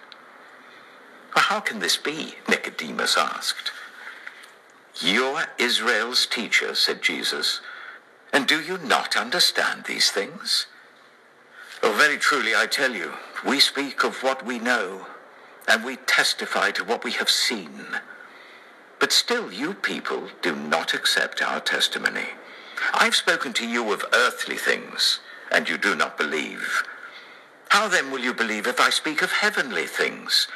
How 1.35 1.59
can 1.59 1.79
this 1.79 1.97
be? 1.97 2.35
Nicodemus 2.47 3.17
asked. 3.17 3.71
You're 4.99 5.45
Israel's 5.57 6.25
teacher, 6.25 6.75
said 6.75 7.01
Jesus, 7.01 7.61
and 8.33 8.47
do 8.47 8.61
you 8.61 8.77
not 8.77 9.15
understand 9.17 9.85
these 9.85 10.11
things? 10.11 10.67
Oh, 11.83 11.93
very 11.93 12.17
truly 12.17 12.55
I 12.55 12.67
tell 12.67 12.93
you, 12.93 13.13
we 13.45 13.59
speak 13.59 14.03
of 14.03 14.23
what 14.23 14.45
we 14.45 14.59
know, 14.59 15.07
and 15.67 15.83
we 15.83 15.95
testify 15.97 16.71
to 16.71 16.83
what 16.83 17.03
we 17.03 17.11
have 17.13 17.29
seen. 17.29 17.85
But 18.99 19.11
still 19.11 19.51
you 19.51 19.73
people 19.73 20.27
do 20.41 20.55
not 20.55 20.93
accept 20.93 21.41
our 21.41 21.59
testimony. 21.59 22.27
I've 22.93 23.15
spoken 23.15 23.53
to 23.53 23.67
you 23.67 23.91
of 23.91 24.05
earthly 24.13 24.57
things, 24.57 25.19
and 25.51 25.67
you 25.67 25.77
do 25.77 25.95
not 25.95 26.17
believe. 26.17 26.83
How 27.69 27.87
then 27.87 28.11
will 28.11 28.19
you 28.19 28.33
believe 28.33 28.67
if 28.67 28.79
I 28.79 28.89
speak 28.89 29.21
of 29.21 29.31
heavenly 29.31 29.87
things? 29.87 30.47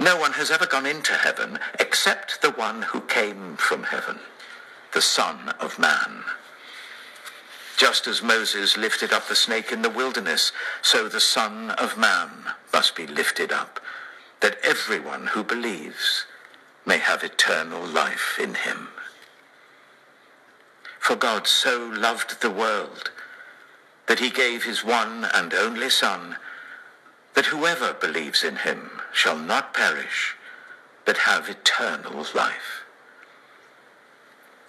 No 0.00 0.16
one 0.16 0.32
has 0.32 0.50
ever 0.50 0.64
gone 0.64 0.86
into 0.86 1.12
heaven 1.12 1.58
except 1.78 2.40
the 2.40 2.52
one 2.52 2.80
who 2.80 3.02
came 3.02 3.56
from 3.56 3.82
heaven, 3.82 4.18
the 4.94 5.02
Son 5.02 5.50
of 5.60 5.78
Man. 5.78 6.24
Just 7.76 8.06
as 8.06 8.22
Moses 8.22 8.78
lifted 8.78 9.12
up 9.12 9.28
the 9.28 9.36
snake 9.36 9.72
in 9.72 9.82
the 9.82 9.90
wilderness, 9.90 10.52
so 10.80 11.06
the 11.06 11.20
Son 11.20 11.72
of 11.72 11.98
Man 11.98 12.30
must 12.72 12.96
be 12.96 13.06
lifted 13.06 13.52
up, 13.52 13.78
that 14.40 14.56
everyone 14.62 15.26
who 15.26 15.44
believes 15.44 16.24
may 16.86 16.96
have 16.96 17.22
eternal 17.22 17.84
life 17.86 18.38
in 18.42 18.54
him. 18.54 18.88
For 20.98 21.14
God 21.14 21.46
so 21.46 21.92
loved 21.94 22.40
the 22.40 22.50
world 22.50 23.10
that 24.06 24.18
he 24.18 24.30
gave 24.30 24.64
his 24.64 24.82
one 24.82 25.26
and 25.34 25.52
only 25.52 25.90
Son, 25.90 26.38
that 27.34 27.46
whoever 27.46 27.92
believes 27.92 28.42
in 28.42 28.56
him 28.56 28.99
shall 29.12 29.38
not 29.38 29.74
perish, 29.74 30.36
but 31.04 31.18
have 31.18 31.48
eternal 31.48 32.26
life. 32.34 32.84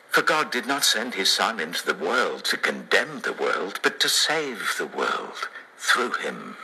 For 0.10 0.21
God 0.21 0.51
did 0.51 0.65
not 0.65 0.84
send 0.84 1.13
his 1.13 1.32
Son 1.32 1.60
into 1.60 1.86
the 1.86 1.93
world 1.93 2.43
to 2.45 2.58
condemn 2.58 3.21
the 3.21 3.34
world, 3.34 3.80
but 3.82 3.99
to 4.01 4.10
save 4.10 4.75
the 4.77 4.86
world 4.86 5.47
through 5.77 6.12
him. 6.13 6.58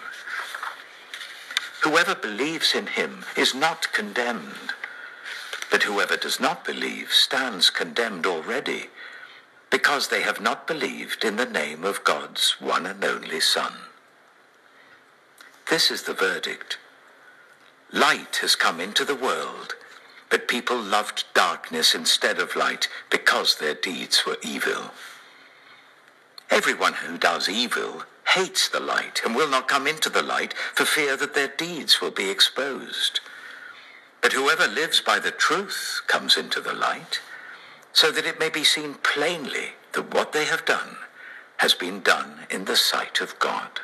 Whoever 1.83 2.15
believes 2.15 2.75
in 2.75 2.87
him 2.87 3.23
is 3.37 3.55
not 3.55 3.93
condemned, 3.93 4.73
but 5.71 5.83
whoever 5.83 6.17
does 6.17 6.39
not 6.39 6.65
believe 6.65 7.13
stands 7.13 7.69
condemned 7.69 8.25
already, 8.25 8.89
because 9.69 10.09
they 10.09 10.21
have 10.23 10.41
not 10.41 10.67
believed 10.67 11.23
in 11.23 11.37
the 11.37 11.45
name 11.45 11.85
of 11.85 12.03
God's 12.03 12.59
one 12.59 12.85
and 12.85 13.03
only 13.05 13.39
Son. 13.39 13.73
This 15.69 15.89
is 15.91 16.03
the 16.03 16.13
verdict. 16.13 16.77
Light 17.93 18.37
has 18.41 18.55
come 18.55 18.81
into 18.81 19.05
the 19.05 19.15
world, 19.15 19.75
but 20.29 20.47
people 20.47 20.77
loved 20.77 21.23
darkness 21.33 21.95
instead 21.95 22.37
of 22.37 22.55
light 22.55 22.89
because 23.09 23.55
their 23.55 23.73
deeds 23.73 24.25
were 24.25 24.37
evil. 24.41 24.91
Everyone 26.49 26.93
who 26.93 27.17
does 27.17 27.47
evil 27.47 28.03
hates 28.35 28.67
the 28.67 28.79
light 28.79 29.21
and 29.23 29.35
will 29.35 29.49
not 29.49 29.69
come 29.69 29.87
into 29.87 30.09
the 30.09 30.21
light 30.21 30.53
for 30.75 30.83
fear 30.83 31.15
that 31.15 31.33
their 31.33 31.47
deeds 31.47 32.01
will 32.01 32.11
be 32.11 32.29
exposed. 32.29 33.21
But 34.21 34.33
whoever 34.33 34.67
lives 34.67 34.99
by 34.99 35.19
the 35.19 35.31
truth 35.31 36.01
comes 36.07 36.35
into 36.35 36.59
the 36.59 36.73
light, 36.73 37.21
so 37.93 38.11
that 38.11 38.25
it 38.25 38.39
may 38.39 38.49
be 38.49 38.63
seen 38.63 38.95
plainly 38.95 39.73
that 39.93 40.13
what 40.13 40.33
they 40.33 40.45
have 40.45 40.65
done 40.65 40.97
has 41.57 41.73
been 41.73 42.01
done 42.01 42.41
in 42.49 42.65
the 42.65 42.75
sight 42.75 43.21
of 43.21 43.39
God. 43.39 43.79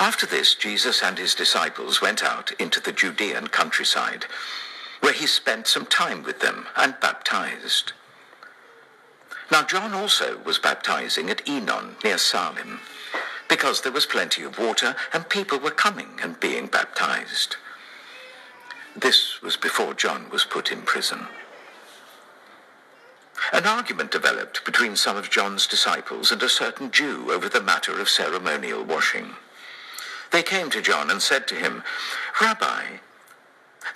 After 0.00 0.24
this, 0.24 0.54
Jesus 0.54 1.02
and 1.02 1.18
his 1.18 1.34
disciples 1.34 2.00
went 2.00 2.24
out 2.24 2.52
into 2.52 2.80
the 2.80 2.90
Judean 2.90 3.48
countryside, 3.48 4.24
where 5.00 5.12
he 5.12 5.26
spent 5.26 5.66
some 5.66 5.84
time 5.84 6.22
with 6.22 6.40
them 6.40 6.66
and 6.74 6.98
baptized. 7.00 7.92
Now 9.50 9.62
John 9.62 9.92
also 9.92 10.38
was 10.38 10.58
baptizing 10.58 11.28
at 11.28 11.44
Aenon 11.46 12.02
near 12.02 12.16
Salim, 12.16 12.80
because 13.46 13.82
there 13.82 13.92
was 13.92 14.06
plenty 14.06 14.42
of 14.42 14.58
water 14.58 14.96
and 15.12 15.28
people 15.28 15.58
were 15.58 15.70
coming 15.70 16.18
and 16.22 16.40
being 16.40 16.66
baptized. 16.66 17.56
This 18.96 19.42
was 19.42 19.58
before 19.58 19.92
John 19.92 20.30
was 20.30 20.46
put 20.46 20.72
in 20.72 20.80
prison. 20.80 21.26
An 23.52 23.66
argument 23.66 24.12
developed 24.12 24.64
between 24.64 24.96
some 24.96 25.18
of 25.18 25.28
John's 25.28 25.66
disciples 25.66 26.32
and 26.32 26.42
a 26.42 26.48
certain 26.48 26.90
Jew 26.90 27.30
over 27.30 27.50
the 27.50 27.60
matter 27.60 28.00
of 28.00 28.08
ceremonial 28.08 28.82
washing. 28.82 29.34
They 30.30 30.42
came 30.42 30.70
to 30.70 30.82
John 30.82 31.10
and 31.10 31.20
said 31.20 31.48
to 31.48 31.54
him, 31.54 31.82
Rabbi, 32.40 32.84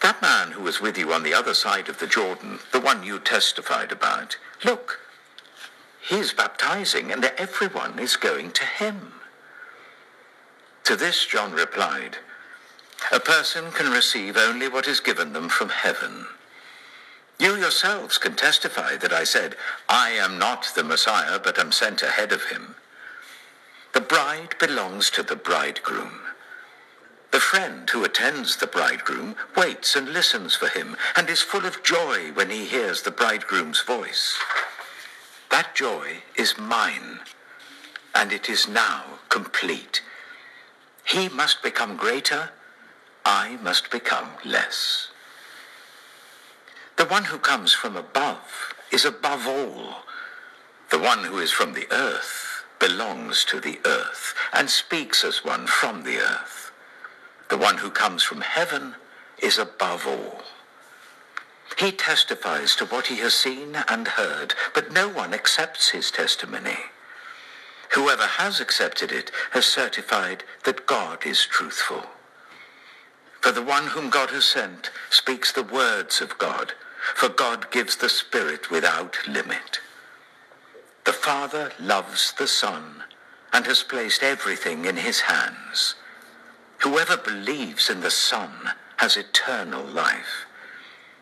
that 0.03 0.23
man 0.23 0.53
who 0.53 0.63
was 0.63 0.81
with 0.81 0.99
you 0.99 1.13
on 1.13 1.23
the 1.23 1.35
other 1.35 1.55
side 1.55 1.89
of 1.89 1.99
the 1.99 2.07
Jordan, 2.07 2.59
the 2.73 2.81
one 2.81 3.05
you 3.05 3.19
testified 3.19 3.93
about, 3.93 4.37
look, 4.65 5.01
he's 6.01 6.33
baptizing 6.33 7.13
and 7.13 7.25
everyone 7.39 7.99
is 7.99 8.17
going 8.17 8.51
to 8.53 8.65
him. 8.65 9.13
To 10.85 10.97
this 10.97 11.25
John 11.25 11.53
replied, 11.53 12.19
A 13.13 13.21
person 13.21 13.71
can 13.73 13.91
receive 13.91 14.37
only 14.37 14.69
what 14.69 14.89
is 14.89 15.01
given 15.01 15.33
them 15.33 15.49
from 15.49 15.71
heaven. 15.71 16.27
You 17.39 17.57
yourselves 17.57 18.19
can 18.19 18.37
testify 18.37 18.97
that 18.97 19.13
I 19.13 19.25
said, 19.25 19.57
I 19.89 20.11
am 20.11 20.39
not 20.39 20.73
the 20.75 20.85
Messiah, 20.85 21.39
but 21.39 21.59
am 21.59 21.73
sent 21.73 22.03
ahead 22.03 22.33
of 22.33 22.45
him. 22.45 22.75
The 23.93 24.01
bride 24.01 24.57
belongs 24.59 25.09
to 25.11 25.23
the 25.23 25.37
bridegroom. 25.37 26.21
The 27.35 27.41
friend 27.41 27.91
who 27.91 28.05
attends 28.05 28.59
the 28.59 28.69
bridegroom 28.69 29.35
waits 29.57 29.97
and 29.97 30.13
listens 30.13 30.55
for 30.55 30.69
him 30.69 30.97
and 31.17 31.29
is 31.29 31.43
full 31.43 31.67
of 31.67 31.83
joy 31.83 32.31
when 32.35 32.49
he 32.49 32.65
hears 32.65 33.03
the 33.03 33.11
bridegroom's 33.11 33.81
voice. 33.81 34.39
That 35.51 35.75
joy 35.75 36.19
is 36.37 36.57
mine, 36.57 37.19
and 38.15 38.31
it 38.31 38.49
is 38.49 38.69
now 38.69 39.19
complete. 39.31 40.01
He 41.05 41.29
must 41.29 41.61
become 41.61 41.97
greater, 41.97 42.51
I 43.25 43.59
must 43.61 43.91
become 43.91 44.29
less. 44.45 45.09
The 46.95 47.07
one 47.07 47.25
who 47.25 47.39
comes 47.39 47.73
from 47.73 47.97
above 47.97 48.75
is 48.93 49.05
above 49.05 49.49
all. 49.49 50.05
The 50.93 51.01
one 51.01 51.25
who 51.25 51.41
is 51.41 51.51
from 51.51 51.73
the 51.73 51.91
earth 51.91 52.65
belongs 52.79 53.45
to 53.47 53.59
the 53.59 53.81
earth 53.85 54.35
and 54.53 54.71
speaks 54.71 55.25
as 55.25 55.45
one 55.45 55.67
from 55.67 56.05
the 56.05 56.19
earth. 56.19 56.64
The 57.49 57.59
one 57.59 57.79
who 57.79 57.91
comes 57.91 58.23
from 58.23 58.41
heaven 58.41 58.95
is 59.39 59.59
above 59.59 60.07
all. 60.07 60.43
He 61.79 61.93
testifies 61.93 62.77
to 62.77 62.87
what 62.87 63.09
he 63.09 63.17
has 63.17 63.35
seen 63.35 63.77
and 63.89 64.09
heard, 64.09 64.55
but 64.75 64.93
no 64.93 65.09
one 65.09 65.35
accepts 65.35 65.91
his 65.91 66.11
testimony. 66.11 66.79
Whoever 67.95 68.27
has 68.27 68.61
accepted 68.61 69.13
it 69.13 69.31
has 69.53 69.67
certified 69.67 70.45
that 70.65 70.87
God 70.87 71.27
is 71.27 71.45
truthful. 71.45 72.07
For 73.41 73.53
the 73.53 73.63
one 73.63 73.89
whom 73.89 74.09
God 74.09 74.31
has 74.31 74.45
sent 74.45 74.91
speaks 75.11 75.53
the 75.53 75.63
words 75.63 76.21
of 76.21 76.39
God, 76.39 76.73
for 77.15 77.29
God 77.29 77.71
gives 77.71 77.97
the 77.97 78.09
Spirit 78.09 78.71
without 78.71 79.19
limit. 79.29 79.81
The 81.05 81.13
Father 81.13 81.73
loves 81.79 82.33
the 82.39 82.49
Son 82.49 83.05
and 83.53 83.67
has 83.67 83.83
placed 83.83 84.23
everything 84.23 84.87
in 84.87 84.97
his 84.97 85.21
hands. 85.21 85.95
Whoever 86.85 87.17
believes 87.17 87.89
in 87.89 88.03
the 88.03 88.11
Son 88.11 88.51
has 88.99 89.17
eternal 89.17 89.83
life. 89.83 90.45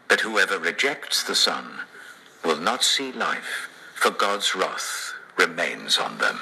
But 0.09 0.23
whoever 0.23 0.59
rejects 0.59 1.23
the 1.23 1.37
Son 1.37 1.83
will 2.45 2.57
not 2.57 2.83
see 2.83 3.13
life, 3.13 3.69
for 3.95 4.11
God's 4.11 4.57
wrath 4.57 5.15
remains 5.39 5.99
on 5.99 6.19
them. 6.19 6.41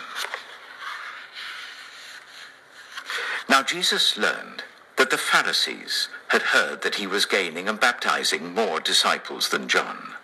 Now 3.47 3.63
Jesus 3.63 4.17
learned 4.17 4.65
that 4.97 5.11
the 5.11 5.19
Pharisees 5.19 6.09
had 6.29 6.41
heard 6.41 6.81
that 6.81 6.95
he 6.95 7.07
was 7.07 7.27
gaining 7.27 7.69
and 7.69 7.79
baptizing 7.79 8.55
more 8.55 8.81
disciples 8.81 9.51
than 9.51 9.69
John. 9.69 10.15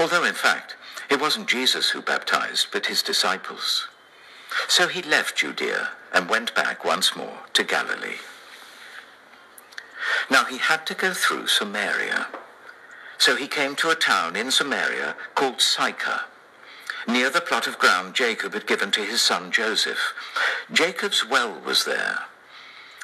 Although, 0.00 0.24
in 0.24 0.34
fact, 0.34 0.74
it 1.08 1.20
wasn't 1.20 1.48
Jesus 1.48 1.90
who 1.90 2.02
baptized, 2.02 2.66
but 2.72 2.86
his 2.86 3.00
disciples. 3.00 3.86
So 4.68 4.88
he 4.88 5.02
left 5.02 5.36
Judea 5.36 5.90
and 6.12 6.28
went 6.28 6.54
back 6.54 6.84
once 6.84 7.16
more 7.16 7.38
to 7.54 7.64
Galilee. 7.64 8.18
Now 10.30 10.44
he 10.44 10.58
had 10.58 10.86
to 10.86 10.94
go 10.94 11.12
through 11.12 11.46
Samaria. 11.46 12.26
So 13.18 13.36
he 13.36 13.46
came 13.46 13.76
to 13.76 13.90
a 13.90 13.94
town 13.94 14.36
in 14.36 14.50
Samaria 14.50 15.14
called 15.34 15.60
Sychar, 15.60 16.22
near 17.06 17.30
the 17.30 17.40
plot 17.40 17.66
of 17.66 17.78
ground 17.78 18.14
Jacob 18.14 18.52
had 18.54 18.66
given 18.66 18.90
to 18.92 19.04
his 19.04 19.22
son 19.22 19.52
Joseph. 19.52 20.12
Jacob's 20.72 21.28
well 21.28 21.60
was 21.64 21.84
there. 21.84 22.18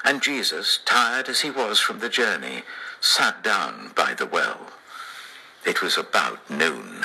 And 0.04 0.22
Jesus, 0.22 0.78
tired 0.84 1.28
as 1.28 1.40
he 1.40 1.50
was 1.50 1.80
from 1.80 1.98
the 1.98 2.08
journey, 2.08 2.62
sat 3.00 3.42
down 3.42 3.92
by 3.94 4.14
the 4.14 4.26
well. 4.26 4.72
It 5.64 5.82
was 5.82 5.98
about 5.98 6.48
noon. 6.50 7.04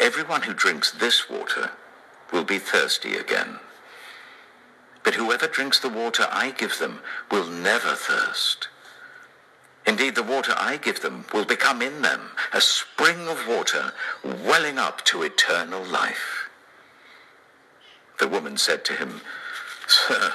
Everyone 0.00 0.42
who 0.42 0.54
drinks 0.54 0.90
this 0.90 1.30
water 1.30 1.70
will 2.32 2.44
be 2.44 2.58
thirsty 2.58 3.16
again. 3.16 3.58
But 5.02 5.14
whoever 5.14 5.46
drinks 5.46 5.78
the 5.78 5.88
water 5.88 6.26
I 6.30 6.50
give 6.50 6.78
them 6.78 7.00
will 7.30 7.46
never 7.46 7.94
thirst. 7.94 8.68
Indeed, 9.86 10.14
the 10.14 10.22
water 10.22 10.54
I 10.56 10.78
give 10.78 11.02
them 11.02 11.26
will 11.32 11.44
become 11.44 11.82
in 11.82 12.02
them 12.02 12.30
a 12.52 12.60
spring 12.60 13.28
of 13.28 13.46
water 13.46 13.92
welling 14.24 14.78
up 14.78 15.04
to 15.06 15.22
eternal 15.22 15.84
life. 15.84 16.48
The 18.18 18.28
woman 18.28 18.56
said 18.56 18.84
to 18.86 18.94
him, 18.94 19.20
Sir, 19.86 20.32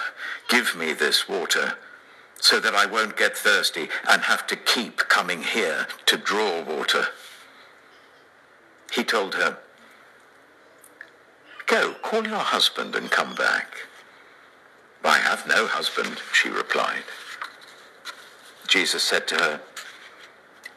give 0.47 0.75
me 0.75 0.93
this 0.93 1.27
water 1.27 1.77
so 2.39 2.59
that 2.59 2.75
I 2.75 2.85
won't 2.85 3.17
get 3.17 3.37
thirsty 3.37 3.89
and 4.07 4.21
have 4.21 4.45
to 4.47 4.55
keep 4.55 4.97
coming 4.97 5.41
here 5.43 5.87
to 6.05 6.17
draw 6.17 6.61
water. 6.61 7.07
He 8.91 9.03
told 9.03 9.35
her, 9.35 9.57
Go, 11.67 11.93
call 12.01 12.25
your 12.25 12.37
husband 12.37 12.95
and 12.95 13.11
come 13.11 13.35
back. 13.35 13.87
I 15.03 15.17
have 15.19 15.47
no 15.47 15.67
husband, 15.67 16.21
she 16.33 16.49
replied. 16.49 17.03
Jesus 18.67 19.03
said 19.03 19.27
to 19.27 19.35
her, 19.35 19.61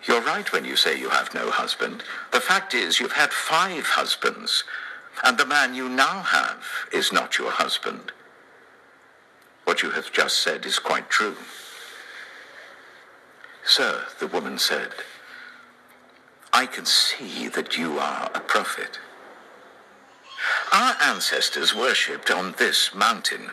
You're 0.05 0.21
right 0.21 0.51
when 0.53 0.65
you 0.65 0.77
say 0.77 0.99
you 0.99 1.09
have 1.09 1.35
no 1.35 1.51
husband. 1.51 2.03
The 2.31 2.41
fact 2.41 2.75
is, 2.75 3.01
you've 3.01 3.13
had 3.13 3.33
five 3.33 3.87
husbands, 3.87 4.65
and 5.25 5.37
the 5.37 5.47
man 5.47 5.75
you 5.75 5.89
now 5.89 6.21
have 6.21 6.65
is 6.93 7.13
not 7.13 7.39
your 7.39 7.51
husband. 7.51 8.13
What 9.65 9.83
you 9.83 9.91
have 9.91 10.13
just 10.13 10.39
said 10.39 10.67
is 10.67 10.79
quite 10.79 11.09
true. 11.09 11.37
Sir, 13.65 14.07
the 14.19 14.27
woman 14.27 14.59
said, 14.59 14.91
I 16.53 16.67
can 16.67 16.85
see 16.85 17.49
that 17.49 17.79
you 17.79 17.99
are 17.99 18.31
a 18.35 18.41
prophet. 18.41 18.99
Our 20.73 20.97
ancestors 21.01 21.75
worshipped 21.75 22.31
on 22.31 22.55
this 22.59 22.95
mountain, 22.95 23.53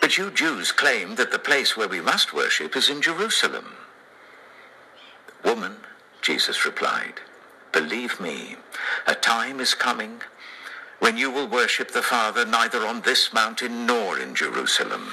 but 0.00 0.16
you 0.16 0.30
Jews 0.30 0.72
claim 0.72 1.16
that 1.16 1.30
the 1.30 1.38
place 1.38 1.76
where 1.76 1.88
we 1.88 2.00
must 2.00 2.32
worship 2.32 2.74
is 2.74 2.88
in 2.88 3.02
Jerusalem. 3.02 3.66
Woman, 5.44 5.76
Jesus 6.22 6.64
replied, 6.64 7.20
believe 7.72 8.18
me, 8.18 8.56
a 9.06 9.14
time 9.14 9.60
is 9.60 9.74
coming 9.74 10.22
when 11.00 11.18
you 11.18 11.30
will 11.30 11.48
worship 11.48 11.90
the 11.90 12.02
Father 12.02 12.46
neither 12.46 12.86
on 12.86 13.02
this 13.02 13.32
mountain 13.34 13.84
nor 13.84 14.18
in 14.18 14.34
Jerusalem. 14.34 15.12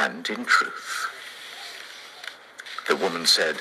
and 0.00 0.28
in 0.30 0.46
truth. 0.46 1.08
The 2.88 2.96
woman 2.96 3.26
said, 3.26 3.56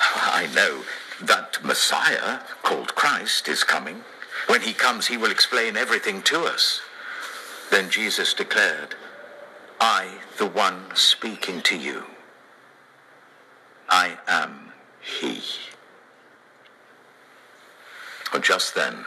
I 0.00 0.48
know 0.54 0.82
that 1.22 1.62
Messiah, 1.62 2.40
called 2.62 2.94
Christ, 2.94 3.46
is 3.48 3.62
coming. 3.62 4.02
When 4.46 4.62
he 4.62 4.72
comes, 4.72 5.06
he 5.06 5.18
will 5.18 5.30
explain 5.30 5.76
everything 5.76 6.22
to 6.22 6.44
us. 6.44 6.80
Then 7.70 7.90
Jesus 7.90 8.32
declared, 8.32 8.94
I, 9.78 10.18
the 10.38 10.46
one 10.46 10.84
speaking 10.94 11.60
to 11.62 11.76
you, 11.76 12.04
I 13.90 14.16
am 14.26 14.72
he. 15.00 15.42
Just 18.42 18.76
then, 18.76 19.06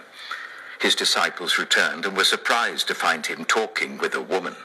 his 0.81 0.95
disciples 0.95 1.57
returned 1.57 2.05
and 2.05 2.17
were 2.17 2.25
surprised 2.25 2.87
to 2.87 2.95
find 2.95 3.25
him 3.25 3.45
talking 3.45 3.97
with 3.97 4.13
a 4.13 4.21
woman. 4.21 4.55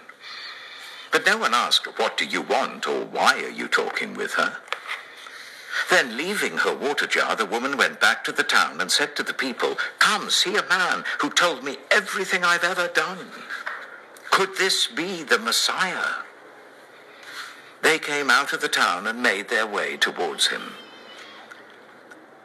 But 1.14 1.26
no 1.26 1.38
one 1.38 1.54
asked, 1.54 1.86
What 1.96 2.16
do 2.16 2.24
you 2.26 2.42
want, 2.42 2.88
or 2.88 3.04
why 3.04 3.40
are 3.44 3.48
you 3.48 3.68
talking 3.68 4.14
with 4.14 4.32
her? 4.32 4.56
Then, 5.88 6.16
leaving 6.16 6.56
her 6.58 6.74
water 6.74 7.06
jar, 7.06 7.36
the 7.36 7.46
woman 7.46 7.76
went 7.76 8.00
back 8.00 8.24
to 8.24 8.32
the 8.32 8.42
town 8.42 8.80
and 8.80 8.90
said 8.90 9.14
to 9.14 9.22
the 9.22 9.32
people, 9.32 9.78
Come, 10.00 10.28
see 10.28 10.56
a 10.56 10.68
man 10.68 11.04
who 11.20 11.30
told 11.30 11.62
me 11.62 11.76
everything 11.92 12.42
I've 12.42 12.64
ever 12.64 12.88
done. 12.88 13.28
Could 14.32 14.56
this 14.56 14.88
be 14.88 15.22
the 15.22 15.38
Messiah? 15.38 16.24
they 17.82 18.00
came 18.00 18.28
out 18.28 18.52
of 18.52 18.60
the 18.60 18.68
town 18.68 19.06
and 19.06 19.22
made 19.22 19.48
their 19.48 19.68
way 19.68 19.96
towards 19.96 20.48
him. 20.48 20.62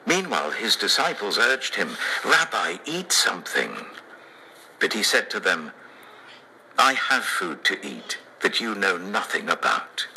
Meanwhile, 0.06 0.52
his 0.52 0.76
disciples 0.76 1.40
urged 1.40 1.74
him, 1.74 1.98
Rabbi, 2.24 2.78
eat 2.86 3.12
something. 3.12 3.72
But 4.80 4.94
he 4.94 5.02
said 5.02 5.32
to 5.32 5.40
them, 5.40 5.72
I 6.78 6.94
have 6.94 7.24
food 7.24 7.64
to 7.64 7.84
eat 7.84 8.20
that 8.42 8.60
you 8.60 8.76
know 8.76 8.98
nothing 8.98 9.50
about. 9.50 10.08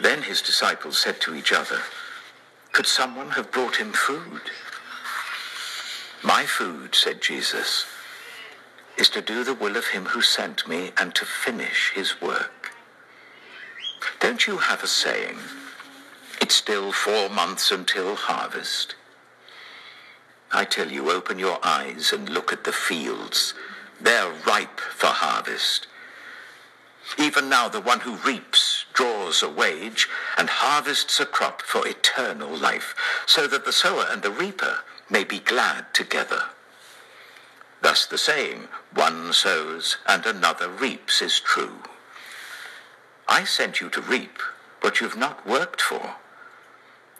Then 0.00 0.22
his 0.22 0.42
disciples 0.42 0.98
said 0.98 1.20
to 1.20 1.34
each 1.34 1.52
other, 1.52 1.80
Could 2.72 2.86
someone 2.86 3.30
have 3.30 3.52
brought 3.52 3.76
him 3.76 3.92
food? 3.92 4.42
My 6.22 6.44
food, 6.44 6.94
said 6.94 7.20
Jesus, 7.20 7.84
is 8.96 9.08
to 9.10 9.20
do 9.20 9.44
the 9.44 9.54
will 9.54 9.76
of 9.76 9.88
him 9.88 10.06
who 10.06 10.22
sent 10.22 10.68
me 10.68 10.92
and 10.96 11.14
to 11.14 11.24
finish 11.24 11.92
his 11.94 12.20
work. 12.20 12.70
Don't 14.20 14.46
you 14.46 14.58
have 14.58 14.82
a 14.82 14.86
saying? 14.86 15.38
It's 16.40 16.54
still 16.54 16.92
four 16.92 17.28
months 17.28 17.70
until 17.70 18.14
harvest. 18.16 18.94
I 20.52 20.64
tell 20.64 20.90
you, 20.90 21.10
open 21.10 21.38
your 21.38 21.58
eyes 21.64 22.12
and 22.12 22.28
look 22.28 22.52
at 22.52 22.64
the 22.64 22.72
fields. 22.72 23.54
They're 24.00 24.32
ripe 24.46 24.80
for 24.80 25.06
harvest. 25.06 25.86
Even 27.18 27.48
now 27.48 27.68
the 27.68 27.80
one 27.80 28.00
who 28.00 28.16
reaps 28.16 28.84
draws 28.92 29.42
a 29.42 29.48
wage 29.48 30.08
and 30.36 30.48
harvests 30.48 31.20
a 31.20 31.26
crop 31.26 31.62
for 31.62 31.86
eternal 31.86 32.56
life, 32.56 32.94
so 33.26 33.46
that 33.46 33.64
the 33.64 33.72
sower 33.72 34.06
and 34.10 34.22
the 34.22 34.30
reaper 34.30 34.78
may 35.10 35.24
be 35.24 35.38
glad 35.38 35.92
together. 35.92 36.44
Thus 37.82 38.06
the 38.06 38.18
saying, 38.18 38.68
one 38.94 39.32
sows 39.32 39.98
and 40.06 40.24
another 40.24 40.68
reaps, 40.68 41.20
is 41.20 41.40
true. 41.40 41.82
I 43.28 43.44
sent 43.44 43.80
you 43.80 43.88
to 43.90 44.00
reap 44.00 44.38
what 44.80 45.00
you've 45.00 45.16
not 45.16 45.46
worked 45.46 45.80
for. 45.80 46.16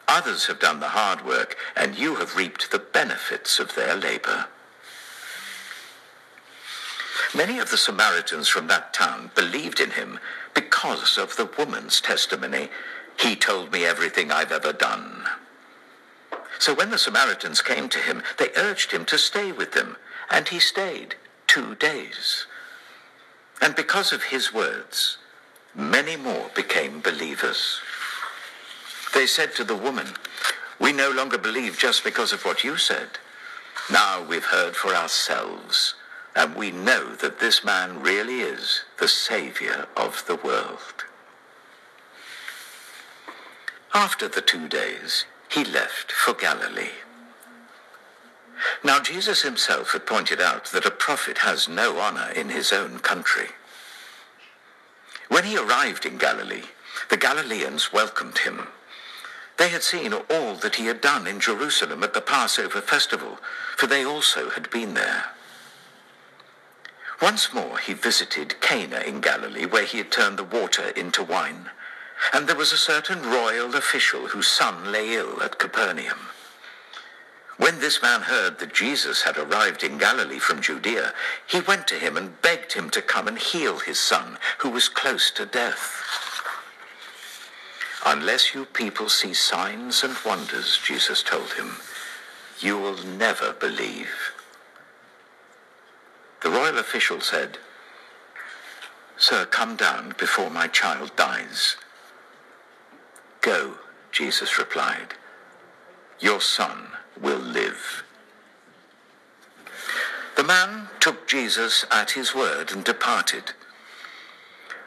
Others 0.07 0.47
have 0.47 0.59
done 0.59 0.79
the 0.79 0.89
hard 0.89 1.25
work, 1.25 1.57
and 1.75 1.97
you 1.97 2.15
have 2.15 2.35
reaped 2.35 2.71
the 2.71 2.79
benefits 2.79 3.59
of 3.59 3.75
their 3.75 3.95
labor. 3.95 4.47
Many 7.35 7.59
of 7.59 7.69
the 7.69 7.77
Samaritans 7.77 8.47
from 8.47 8.67
that 8.67 8.93
town 8.93 9.31
believed 9.35 9.79
in 9.79 9.91
him 9.91 10.19
because 10.53 11.17
of 11.17 11.35
the 11.35 11.49
woman's 11.57 12.01
testimony. 12.01 12.69
He 13.19 13.35
told 13.35 13.71
me 13.71 13.85
everything 13.85 14.31
I've 14.31 14.51
ever 14.51 14.73
done. 14.73 15.25
So 16.59 16.73
when 16.73 16.91
the 16.91 16.97
Samaritans 16.97 17.61
came 17.61 17.89
to 17.89 17.99
him, 17.99 18.23
they 18.37 18.49
urged 18.55 18.91
him 18.91 19.05
to 19.05 19.17
stay 19.17 19.51
with 19.51 19.73
them, 19.73 19.97
and 20.29 20.47
he 20.47 20.59
stayed 20.59 21.15
two 21.47 21.75
days. 21.75 22.45
And 23.61 23.75
because 23.75 24.13
of 24.13 24.23
his 24.23 24.53
words, 24.53 25.17
many 25.75 26.15
more 26.15 26.49
became 26.55 27.01
believers. 27.01 27.79
They 29.13 29.27
said 29.27 29.53
to 29.55 29.63
the 29.63 29.75
woman, 29.75 30.07
We 30.79 30.91
no 30.93 31.11
longer 31.11 31.37
believe 31.37 31.77
just 31.77 32.03
because 32.03 32.33
of 32.33 32.45
what 32.45 32.63
you 32.63 32.77
said. 32.77 33.09
Now 33.91 34.23
we've 34.23 34.45
heard 34.45 34.75
for 34.75 34.95
ourselves, 34.95 35.95
and 36.35 36.55
we 36.55 36.71
know 36.71 37.15
that 37.15 37.39
this 37.39 37.63
man 37.63 38.01
really 38.01 38.41
is 38.41 38.83
the 38.99 39.07
Savior 39.07 39.87
of 39.95 40.23
the 40.27 40.35
world. 40.35 41.05
After 43.93 44.27
the 44.27 44.41
two 44.41 44.67
days, 44.67 45.25
he 45.49 45.63
left 45.63 46.11
for 46.11 46.33
Galilee. 46.33 46.97
Now 48.83 48.99
Jesus 48.99 49.43
himself 49.43 49.91
had 49.91 50.05
pointed 50.05 50.41
out 50.41 50.65
that 50.71 50.85
a 50.85 50.91
prophet 50.91 51.39
has 51.39 51.67
no 51.67 51.99
honor 51.99 52.31
in 52.35 52.49
his 52.49 52.73
own 52.73 52.99
country. 52.99 53.49
When 55.27 55.43
he 55.43 55.57
arrived 55.57 56.05
in 56.05 56.17
Galilee, 56.17 56.63
the 57.09 57.17
Galileans 57.17 57.93
welcomed 57.93 58.39
him. 58.39 58.67
They 59.57 59.69
had 59.69 59.83
seen 59.83 60.13
all 60.13 60.55
that 60.55 60.75
he 60.75 60.85
had 60.85 61.01
done 61.01 61.27
in 61.27 61.39
Jerusalem 61.39 62.03
at 62.03 62.13
the 62.13 62.21
Passover 62.21 62.81
festival, 62.81 63.37
for 63.77 63.85
they 63.85 64.03
also 64.03 64.49
had 64.49 64.69
been 64.71 64.95
there. 64.95 65.25
Once 67.21 67.53
more 67.53 67.77
he 67.77 67.93
visited 67.93 68.59
Cana 68.61 68.99
in 68.99 69.21
Galilee, 69.21 69.65
where 69.65 69.85
he 69.85 69.99
had 69.99 70.11
turned 70.11 70.37
the 70.37 70.43
water 70.43 70.89
into 70.89 71.23
wine. 71.23 71.69
And 72.33 72.47
there 72.47 72.55
was 72.55 72.71
a 72.71 72.77
certain 72.77 73.21
royal 73.21 73.75
official 73.75 74.27
whose 74.27 74.47
son 74.47 74.91
lay 74.91 75.15
ill 75.15 75.41
at 75.41 75.59
Capernaum. 75.59 76.19
When 77.57 77.79
this 77.79 78.01
man 78.01 78.21
heard 78.21 78.59
that 78.59 78.73
Jesus 78.73 79.21
had 79.21 79.37
arrived 79.37 79.83
in 79.83 79.97
Galilee 79.97 80.39
from 80.39 80.61
Judea, 80.61 81.13
he 81.45 81.61
went 81.61 81.87
to 81.87 81.95
him 81.95 82.17
and 82.17 82.41
begged 82.41 82.73
him 82.73 82.89
to 82.89 83.01
come 83.01 83.27
and 83.27 83.37
heal 83.37 83.79
his 83.79 83.99
son, 83.99 84.37
who 84.59 84.69
was 84.69 84.89
close 84.89 85.29
to 85.31 85.45
death. 85.45 86.01
Unless 88.05 88.53
you 88.53 88.65
people 88.65 89.07
see 89.07 89.33
signs 89.33 90.03
and 90.03 90.17
wonders, 90.25 90.79
Jesus 90.83 91.23
told 91.23 91.53
him, 91.53 91.77
you 92.59 92.77
will 92.77 92.97
never 93.03 93.53
believe. 93.53 94.32
The 96.43 96.49
royal 96.49 96.77
official 96.77 97.21
said, 97.21 97.57
Sir, 99.17 99.45
come 99.45 99.77
down 99.77 100.13
before 100.17 100.49
my 100.49 100.67
child 100.67 101.15
dies. 101.15 101.77
Go, 103.39 103.75
Jesus 104.11 104.57
replied. 104.59 105.13
Your 106.19 106.41
son 106.41 106.89
will 107.19 107.39
live. 107.39 108.03
The 110.35 110.43
man 110.43 110.89
took 110.99 111.27
Jesus 111.27 111.85
at 111.89 112.11
his 112.11 112.35
word 112.35 112.73
and 112.73 112.83
departed. 112.83 113.53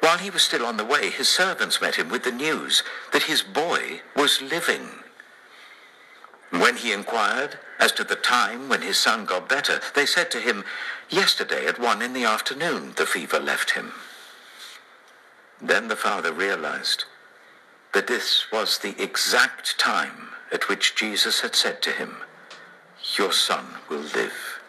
While 0.00 0.18
he 0.18 0.28
was 0.28 0.42
still 0.42 0.66
on 0.66 0.76
the 0.76 0.84
way, 0.84 1.08
his 1.08 1.28
servants 1.28 1.80
met 1.80 1.94
him 1.94 2.10
with 2.10 2.24
the 2.24 2.32
news 2.32 2.82
that 3.12 3.24
his 3.24 3.42
boy 3.42 4.02
was 4.14 4.42
living. 4.42 4.88
When 6.50 6.76
he 6.76 6.92
inquired 6.92 7.58
as 7.78 7.92
to 7.92 8.04
the 8.04 8.16
time 8.16 8.68
when 8.68 8.82
his 8.82 8.96
son 8.96 9.24
got 9.24 9.48
better, 9.48 9.80
they 9.94 10.06
said 10.06 10.30
to 10.30 10.40
him, 10.40 10.64
Yesterday 11.08 11.66
at 11.66 11.78
one 11.78 12.02
in 12.02 12.12
the 12.12 12.24
afternoon 12.24 12.92
the 12.96 13.06
fever 13.06 13.38
left 13.38 13.72
him. 13.72 13.92
Then 15.60 15.88
the 15.88 15.96
father 15.96 16.32
realized 16.32 17.04
that 17.92 18.06
this 18.06 18.46
was 18.52 18.78
the 18.78 19.00
exact 19.02 19.78
time 19.78 20.28
at 20.52 20.68
which 20.68 20.94
Jesus 20.94 21.40
had 21.40 21.54
said 21.54 21.82
to 21.82 21.90
him, 21.90 22.16
Your 23.16 23.32
son 23.32 23.64
will 23.88 24.00
live. 24.14 24.60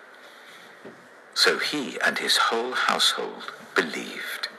So 1.34 1.60
he 1.60 1.98
and 2.06 2.18
his 2.18 2.38
whole 2.38 2.74
household 2.74 3.54
believed. 3.76 4.50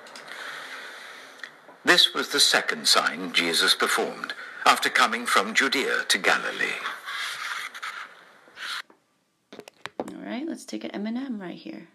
This 1.85 2.13
was 2.15 2.29
the 2.29 2.41
second 2.41 2.87
sign 2.87 3.33
Jesus 3.33 3.75
performed 3.75 4.35
after 4.67 4.91
coming 4.91 5.27
from 5.27 5.55
Judea 5.55 6.05
to 6.09 6.19
Galilee. 6.19 6.79
All 10.01 10.23
right, 10.25 10.48
let's 10.59 10.67
take 10.67 10.83
an 10.83 10.91
M&M 10.91 11.41
right 11.41 11.55
here. 11.55 11.87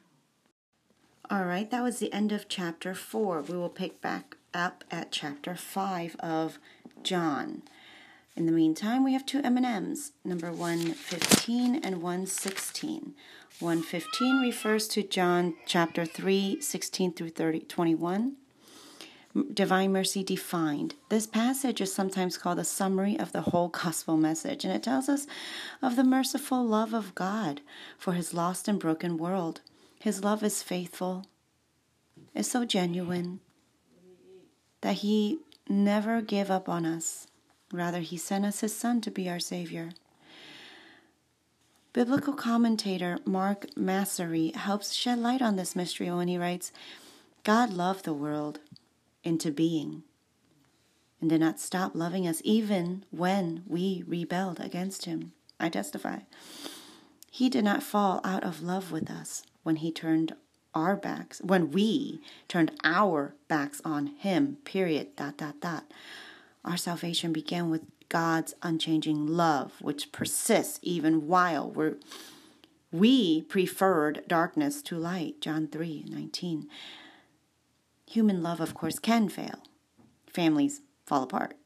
All 1.29 1.43
right, 1.43 1.69
that 1.69 1.83
was 1.83 1.99
the 1.99 2.13
end 2.13 2.31
of 2.31 2.47
chapter 2.47 2.95
4. 2.95 3.41
We 3.41 3.57
will 3.57 3.67
pick 3.67 3.99
back 3.99 4.37
up 4.53 4.85
at 4.89 5.11
chapter 5.11 5.53
5 5.53 6.15
of 6.21 6.59
John. 7.03 7.63
In 8.37 8.45
the 8.45 8.53
meantime, 8.53 9.03
we 9.03 9.11
have 9.11 9.25
two 9.25 9.41
M&Ms, 9.43 10.13
number 10.23 10.49
115 10.49 11.75
and 11.75 12.01
116. 12.01 13.13
115 13.59 14.39
refers 14.39 14.87
to 14.87 15.03
John 15.03 15.55
chapter 15.65 16.05
3, 16.05 16.61
16 16.61 17.13
through 17.15 17.31
30, 17.31 17.59
21. 17.59 18.37
Divine 19.53 19.91
Mercy 19.91 20.23
Defined. 20.23 20.93
This 21.09 21.25
passage 21.25 21.81
is 21.81 21.91
sometimes 21.91 22.37
called 22.37 22.59
a 22.59 22.63
summary 22.63 23.17
of 23.17 23.31
the 23.31 23.41
whole 23.41 23.67
gospel 23.69 24.15
message, 24.15 24.63
and 24.63 24.71
it 24.71 24.83
tells 24.83 25.09
us 25.09 25.25
of 25.81 25.95
the 25.95 26.03
merciful 26.03 26.63
love 26.63 26.93
of 26.93 27.15
God 27.15 27.61
for 27.97 28.13
his 28.13 28.33
lost 28.33 28.67
and 28.67 28.79
broken 28.79 29.17
world. 29.17 29.61
His 29.99 30.23
love 30.23 30.43
is 30.43 30.61
faithful, 30.61 31.25
is 32.35 32.49
so 32.49 32.63
genuine 32.63 33.39
that 34.81 34.97
he 34.97 35.39
never 35.67 36.21
gave 36.21 36.51
up 36.51 36.69
on 36.69 36.85
us. 36.85 37.25
Rather, 37.71 38.01
he 38.01 38.17
sent 38.17 38.45
us 38.45 38.59
his 38.59 38.75
son 38.75 39.01
to 39.01 39.09
be 39.09 39.27
our 39.27 39.39
Savior. 39.39 39.89
Biblical 41.91 42.33
commentator 42.33 43.17
Mark 43.25 43.65
Massery 43.75 44.51
helps 44.53 44.93
shed 44.93 45.17
light 45.17 45.41
on 45.41 45.55
this 45.55 45.75
mystery 45.75 46.11
when 46.11 46.27
he 46.27 46.37
writes, 46.37 46.71
God 47.43 47.73
loved 47.73 48.05
the 48.05 48.13
world 48.13 48.59
into 49.23 49.51
being 49.51 50.03
and 51.21 51.29
did 51.29 51.39
not 51.39 51.59
stop 51.59 51.95
loving 51.95 52.27
us 52.27 52.41
even 52.43 53.05
when 53.09 53.63
we 53.65 54.03
rebelled 54.05 54.59
against 54.59 55.05
him. 55.05 55.31
I 55.59 55.69
testify. 55.69 56.19
He 57.31 57.49
did 57.49 57.63
not 57.63 57.81
fall 57.81 58.19
out 58.23 58.43
of 58.43 58.61
love 58.61 58.91
with 58.91 59.09
us 59.09 59.43
when 59.63 59.77
he 59.77 59.91
turned 59.91 60.35
our 60.75 60.95
backs, 60.95 61.41
when 61.41 61.71
we 61.71 62.21
turned 62.47 62.71
our 62.83 63.35
backs 63.47 63.81
on 63.85 64.07
him, 64.07 64.57
period, 64.65 65.15
dot, 65.15 65.37
dot, 65.37 65.61
dot. 65.61 65.85
Our 66.65 66.77
salvation 66.77 67.31
began 67.31 67.69
with 67.69 67.83
God's 68.09 68.53
unchanging 68.61 69.25
love, 69.27 69.73
which 69.81 70.11
persists 70.11 70.79
even 70.81 71.27
while 71.27 71.69
we're, 71.69 71.95
we 72.91 73.41
preferred 73.43 74.23
darkness 74.27 74.81
to 74.83 74.97
light, 74.97 75.41
John 75.41 75.67
3 75.67 76.05
19. 76.07 76.67
Human 78.13 78.43
love, 78.43 78.59
of 78.59 78.75
course, 78.75 78.99
can 78.99 79.27
fail. 79.27 79.63
families 80.27 80.81
fall 81.03 81.23
apart. 81.23 81.57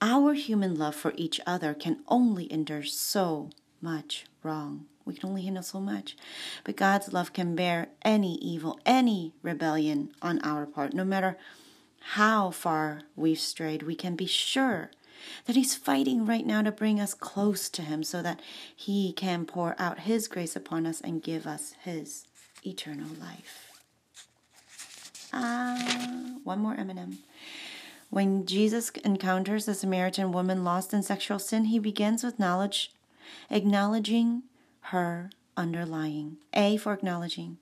Our 0.00 0.34
human 0.34 0.76
love 0.76 0.94
for 0.94 1.12
each 1.16 1.40
other 1.44 1.74
can 1.74 2.04
only 2.06 2.52
endure 2.52 2.84
so 2.84 3.50
much 3.80 4.26
wrong. 4.44 4.86
We 5.04 5.14
can 5.14 5.28
only 5.30 5.42
handle 5.42 5.64
so 5.64 5.80
much. 5.80 6.16
But 6.62 6.76
God's 6.76 7.12
love 7.12 7.32
can 7.32 7.56
bear 7.56 7.88
any 8.02 8.36
evil, 8.36 8.78
any 8.86 9.34
rebellion 9.42 10.12
on 10.22 10.40
our 10.44 10.66
part. 10.66 10.94
No 10.94 11.04
matter 11.04 11.36
how 12.14 12.52
far 12.52 13.02
we've 13.16 13.40
strayed, 13.40 13.82
we 13.82 13.96
can 13.96 14.14
be 14.14 14.26
sure 14.26 14.92
that 15.46 15.56
He's 15.56 15.74
fighting 15.74 16.24
right 16.24 16.46
now 16.46 16.62
to 16.62 16.70
bring 16.70 17.00
us 17.00 17.12
close 17.12 17.68
to 17.70 17.82
Him 17.82 18.04
so 18.04 18.22
that 18.22 18.38
He 18.76 19.12
can 19.12 19.46
pour 19.46 19.74
out 19.80 20.06
His 20.10 20.28
grace 20.28 20.54
upon 20.54 20.86
us 20.86 21.00
and 21.00 21.24
give 21.24 21.44
us 21.44 21.74
His 21.82 22.28
eternal 22.64 23.10
life. 23.20 23.65
Ah, 25.38 26.36
one 26.44 26.60
more 26.60 26.74
M&M. 26.74 27.18
When 28.08 28.46
Jesus 28.46 28.90
encounters 29.04 29.66
the 29.66 29.74
Samaritan 29.74 30.32
woman 30.32 30.64
lost 30.64 30.94
in 30.94 31.02
sexual 31.02 31.38
sin, 31.38 31.66
he 31.66 31.78
begins 31.78 32.24
with 32.24 32.38
knowledge, 32.38 32.92
acknowledging 33.50 34.44
her 34.92 35.30
underlying. 35.56 36.38
A 36.54 36.78
for 36.78 36.94
acknowledging, 36.94 37.58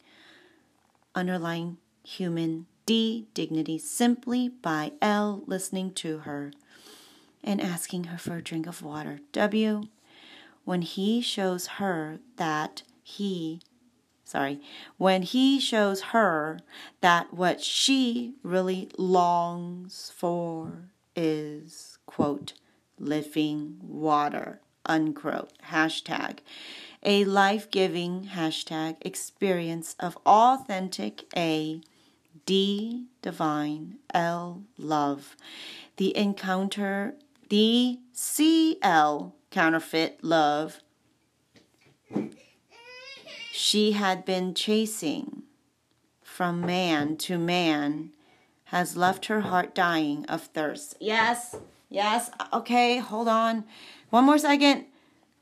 underlying 1.15 1.79
human. 2.05 2.67
D, 2.87 3.27
dignity, 3.33 3.79
simply 3.79 4.51
by 4.51 4.93
L, 5.01 5.43
listening 5.47 5.95
to 5.95 6.19
her 6.19 6.53
and 7.43 7.61
asking 7.61 8.05
her 8.05 8.19
for 8.19 8.37
a 8.37 8.43
drink 8.43 8.67
of 8.67 8.83
water. 8.83 9.21
W, 9.33 9.85
when 10.67 10.83
he 10.83 11.23
shows 11.23 11.67
her 11.79 12.19
that 12.37 12.83
he 13.03 13.61
sorry, 14.25 14.61
when 14.97 15.23
he 15.23 15.61
shows 15.61 16.01
her 16.13 16.61
that 17.01 17.33
what 17.33 17.61
she 17.61 18.35
really 18.43 18.89
longs 18.97 20.13
for 20.15 20.89
is, 21.15 21.99
quote, 22.07 22.55
living 22.99 23.79
water, 23.83 24.61
unquote, 24.87 25.53
hashtag, 25.71 26.39
a 27.03 27.25
life 27.25 27.71
giving 27.71 28.25
hashtag 28.35 28.97
experience 29.03 29.95
of 30.01 30.17
authentic 30.27 31.25
A, 31.37 31.83
D, 32.47 33.07
divine, 33.23 33.97
L, 34.13 34.63
love. 34.79 35.37
The 35.97 36.17
encounter, 36.17 37.15
the 37.49 37.99
CL, 38.13 39.35
counterfeit 39.51 40.19
love 40.23 40.81
she 43.57 43.93
had 43.93 44.25
been 44.25 44.53
chasing 44.53 45.45
from 46.25 46.61
man 46.61 47.17
to 47.17 47.39
man 47.39 48.11
has 48.65 48.97
left 48.97 49.27
her 49.27 49.43
heart 49.43 49.73
dying 49.77 50.27
of 50.27 50.43
thirst. 50.43 50.97
Yes, 50.99 51.55
yes, 51.89 52.33
okay, 52.53 52.99
hold 52.99 53.29
on. 53.29 53.63
One 54.11 54.25
more 54.25 54.39
second. 54.39 54.87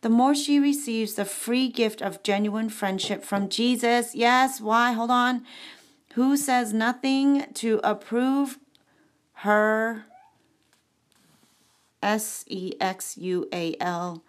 The 0.03 0.11
more 0.11 0.35
she 0.35 0.59
receives 0.59 1.14
the 1.14 1.25
free 1.25 1.70
gift 1.70 2.03
of 2.03 2.22
genuine 2.22 2.68
friendship 2.68 3.25
from 3.25 3.48
Jesus. 3.48 4.14
Yes, 4.14 4.61
why? 4.61 4.92
Hold 4.92 5.11
on. 5.11 5.46
Who 6.12 6.37
says 6.37 6.75
nothing 6.75 7.46
to 7.55 7.81
approve 7.83 8.59
her 9.37 10.05
S 12.03 12.44
E 12.46 12.75
X 12.79 13.16
U 13.16 13.48
A 13.55 13.75
L 13.81 14.22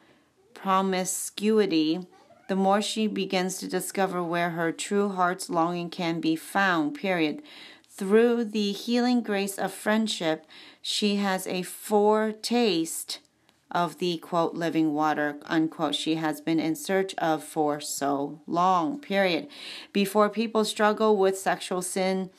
promiscuity 0.53 2.07
the 2.53 2.57
more 2.57 2.83
she 2.83 3.07
begins 3.07 3.57
to 3.57 3.67
discover 3.67 4.23
where 4.23 4.51
her 4.51 4.71
true 4.71 5.09
heart's 5.09 5.49
longing 5.49 5.89
can 5.89 6.19
be 6.19 6.35
found, 6.35 6.93
period. 6.93 7.41
Through 7.89 8.45
the 8.45 8.71
healing 8.71 9.23
grace 9.23 9.57
of 9.57 9.73
friendship, 9.73 10.45
she 10.79 11.15
has 11.15 11.47
a 11.47 11.63
foretaste 11.63 13.17
of 13.71 13.97
the 13.97 14.17
quote 14.17 14.53
living 14.53 14.93
water 14.93 15.37
unquote 15.47 15.95
she 15.95 16.13
has 16.13 16.41
been 16.41 16.59
in 16.59 16.75
search 16.75 17.15
of 17.15 17.43
for 17.43 17.81
so 17.81 18.39
long 18.45 18.99
period 18.99 19.47
before 19.91 20.29
people 20.29 20.63
struggle 20.63 21.17
with 21.17 21.35
sexual 21.35 21.81
sin 21.81 22.29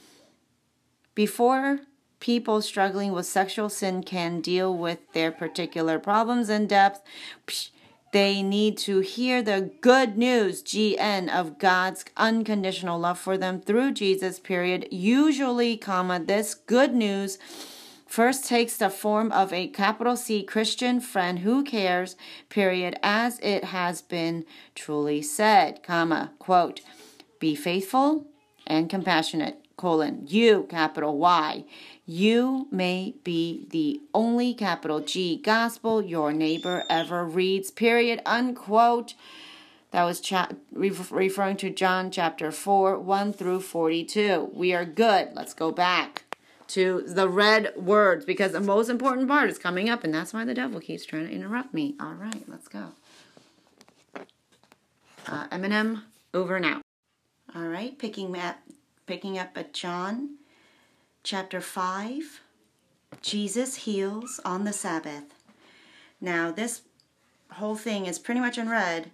before 1.17 1.81
people 2.21 2.63
struggling 2.63 3.11
with 3.11 3.27
sexual 3.27 3.69
sin 3.69 4.01
can 4.01 4.41
deal 4.41 4.73
with 4.73 5.01
their 5.13 5.33
particular 5.33 5.99
problems 5.99 6.49
in 6.49 6.69
depth 6.69 7.03
psh, 7.49 7.71
they 8.15 8.45
need 8.45 8.79
to 8.79 9.01
hear 9.01 9.43
the 9.43 9.73
good 9.81 10.17
news, 10.17 10.63
GN, 10.63 11.29
of 11.29 11.59
God's 11.59 12.05
unconditional 12.17 12.97
love 12.97 13.19
for 13.19 13.37
them 13.37 13.61
through 13.61 13.91
Jesus, 13.91 14.39
period. 14.39 14.87
Usually, 14.93 15.77
comma, 15.77 16.21
this 16.21 16.55
good 16.55 16.95
news 16.95 17.39
first 18.07 18.45
takes 18.45 18.77
the 18.77 18.89
form 18.89 19.33
of 19.33 19.53
a 19.53 19.67
capital 19.67 20.17
C 20.17 20.45
Christian 20.45 21.01
friend 21.01 21.41
who 21.41 21.65
cares, 21.65 22.15
period, 22.51 22.97
as 23.03 23.41
it 23.41 23.65
has 23.65 24.01
been 24.01 24.45
truly 24.77 25.21
said, 25.21 25.83
comma, 25.83 26.35
quote, 26.39 26.83
be 27.41 27.57
faithful 27.57 28.29
and 28.65 28.89
compassionate, 28.89 29.64
colon, 29.77 30.25
you, 30.27 30.67
capital 30.69 31.19
Y, 31.19 31.65
you 32.07 32.69
may 32.71 33.15
be 33.25 33.67
the 33.71 34.01
only 34.13 34.55
capital 34.55 35.01
G 35.01 35.37
gospel 35.37 36.03
your 36.03 36.33
neighbor 36.33 36.85
ever 36.89 37.25
reads, 37.25 37.71
period, 37.71 38.21
unquote. 38.27 39.15
That 39.91 40.05
was 40.05 40.21
cha- 40.21 40.51
referring 40.73 41.57
to 41.59 41.71
John 41.71 42.11
chapter 42.11 42.51
4, 42.51 42.99
1 42.99 43.33
through 43.33 43.61
42. 43.61 44.51
We 44.53 44.75
are 44.75 44.85
good. 44.85 45.29
Let's 45.35 45.55
go 45.55 45.71
back 45.71 46.25
to 46.69 47.05
the 47.07 47.29
red 47.29 47.73
words 47.77 48.25
because 48.25 48.53
the 48.53 48.61
most 48.61 48.89
important 48.89 49.29
part 49.29 49.49
is 49.51 49.59
coming 49.59 49.89
up, 49.89 50.03
and 50.03 50.13
that's 50.13 50.33
why 50.33 50.45
the 50.45 50.55
devil 50.55 50.81
keeps 50.81 51.07
trying 51.07 51.29
to 51.29 51.33
interrupt 51.33 51.73
me. 51.73 51.95
All 52.01 52.15
right, 52.15 52.43
let's 52.49 52.69
go. 52.69 52.89
Uh, 55.27 55.47
M&M 55.53 56.03
over 56.33 56.59
now. 56.59 56.81
All 57.55 57.69
right, 57.69 57.97
picking 57.99 58.37
up, 58.37 58.57
picking 59.07 59.39
up 59.39 59.57
at 59.57 59.73
John 59.73 60.37
chapter 61.23 61.61
5 61.61 62.41
Jesus 63.23 63.77
heals 63.77 64.41
on 64.45 64.65
the 64.65 64.73
Sabbath. 64.73 65.25
Now, 66.21 66.51
this 66.51 66.83
whole 67.53 67.77
thing 67.77 68.07
is 68.07 68.19
pretty 68.19 68.41
much 68.41 68.59
in 68.59 68.69
red, 68.69 69.11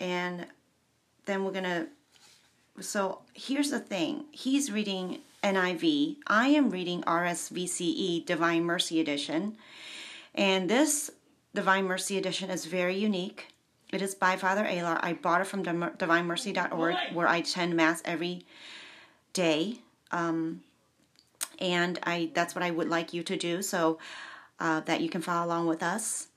and 0.00 0.46
then 1.26 1.44
we're 1.44 1.52
going 1.52 1.64
to. 1.64 1.86
So, 2.80 3.20
here's 3.34 3.70
the 3.70 3.80
thing 3.80 4.24
he's 4.32 4.72
reading 4.72 5.18
NIV, 5.42 6.16
I 6.26 6.48
am 6.48 6.70
reading 6.70 7.02
RSVCE 7.02 8.24
Divine 8.24 8.64
Mercy 8.64 9.00
Edition, 9.00 9.56
and 10.34 10.68
this 10.68 11.10
Divine 11.54 11.84
Mercy 11.84 12.16
Edition 12.16 12.50
is 12.50 12.64
very 12.64 12.96
unique. 12.96 13.48
It 13.92 14.00
is 14.00 14.14
by 14.14 14.36
Father 14.36 14.64
Alar. 14.64 14.98
I 15.02 15.12
bought 15.12 15.42
it 15.42 15.46
from 15.46 15.62
divinemercy.org, 15.62 16.96
where 17.12 17.28
I 17.28 17.36
attend 17.36 17.76
Mass 17.76 18.00
every 18.06 18.46
day. 19.32 19.78
Um, 20.10 20.62
and 21.58 21.98
I 22.02 22.30
that's 22.34 22.54
what 22.54 22.64
I 22.64 22.70
would 22.70 22.88
like 22.88 23.12
you 23.12 23.22
to 23.22 23.36
do 23.36 23.62
so 23.62 23.98
uh, 24.60 24.80
that 24.80 25.00
you 25.00 25.08
can 25.08 25.22
follow 25.22 25.46
along 25.46 25.66
with 25.66 25.82
us. 25.82 26.28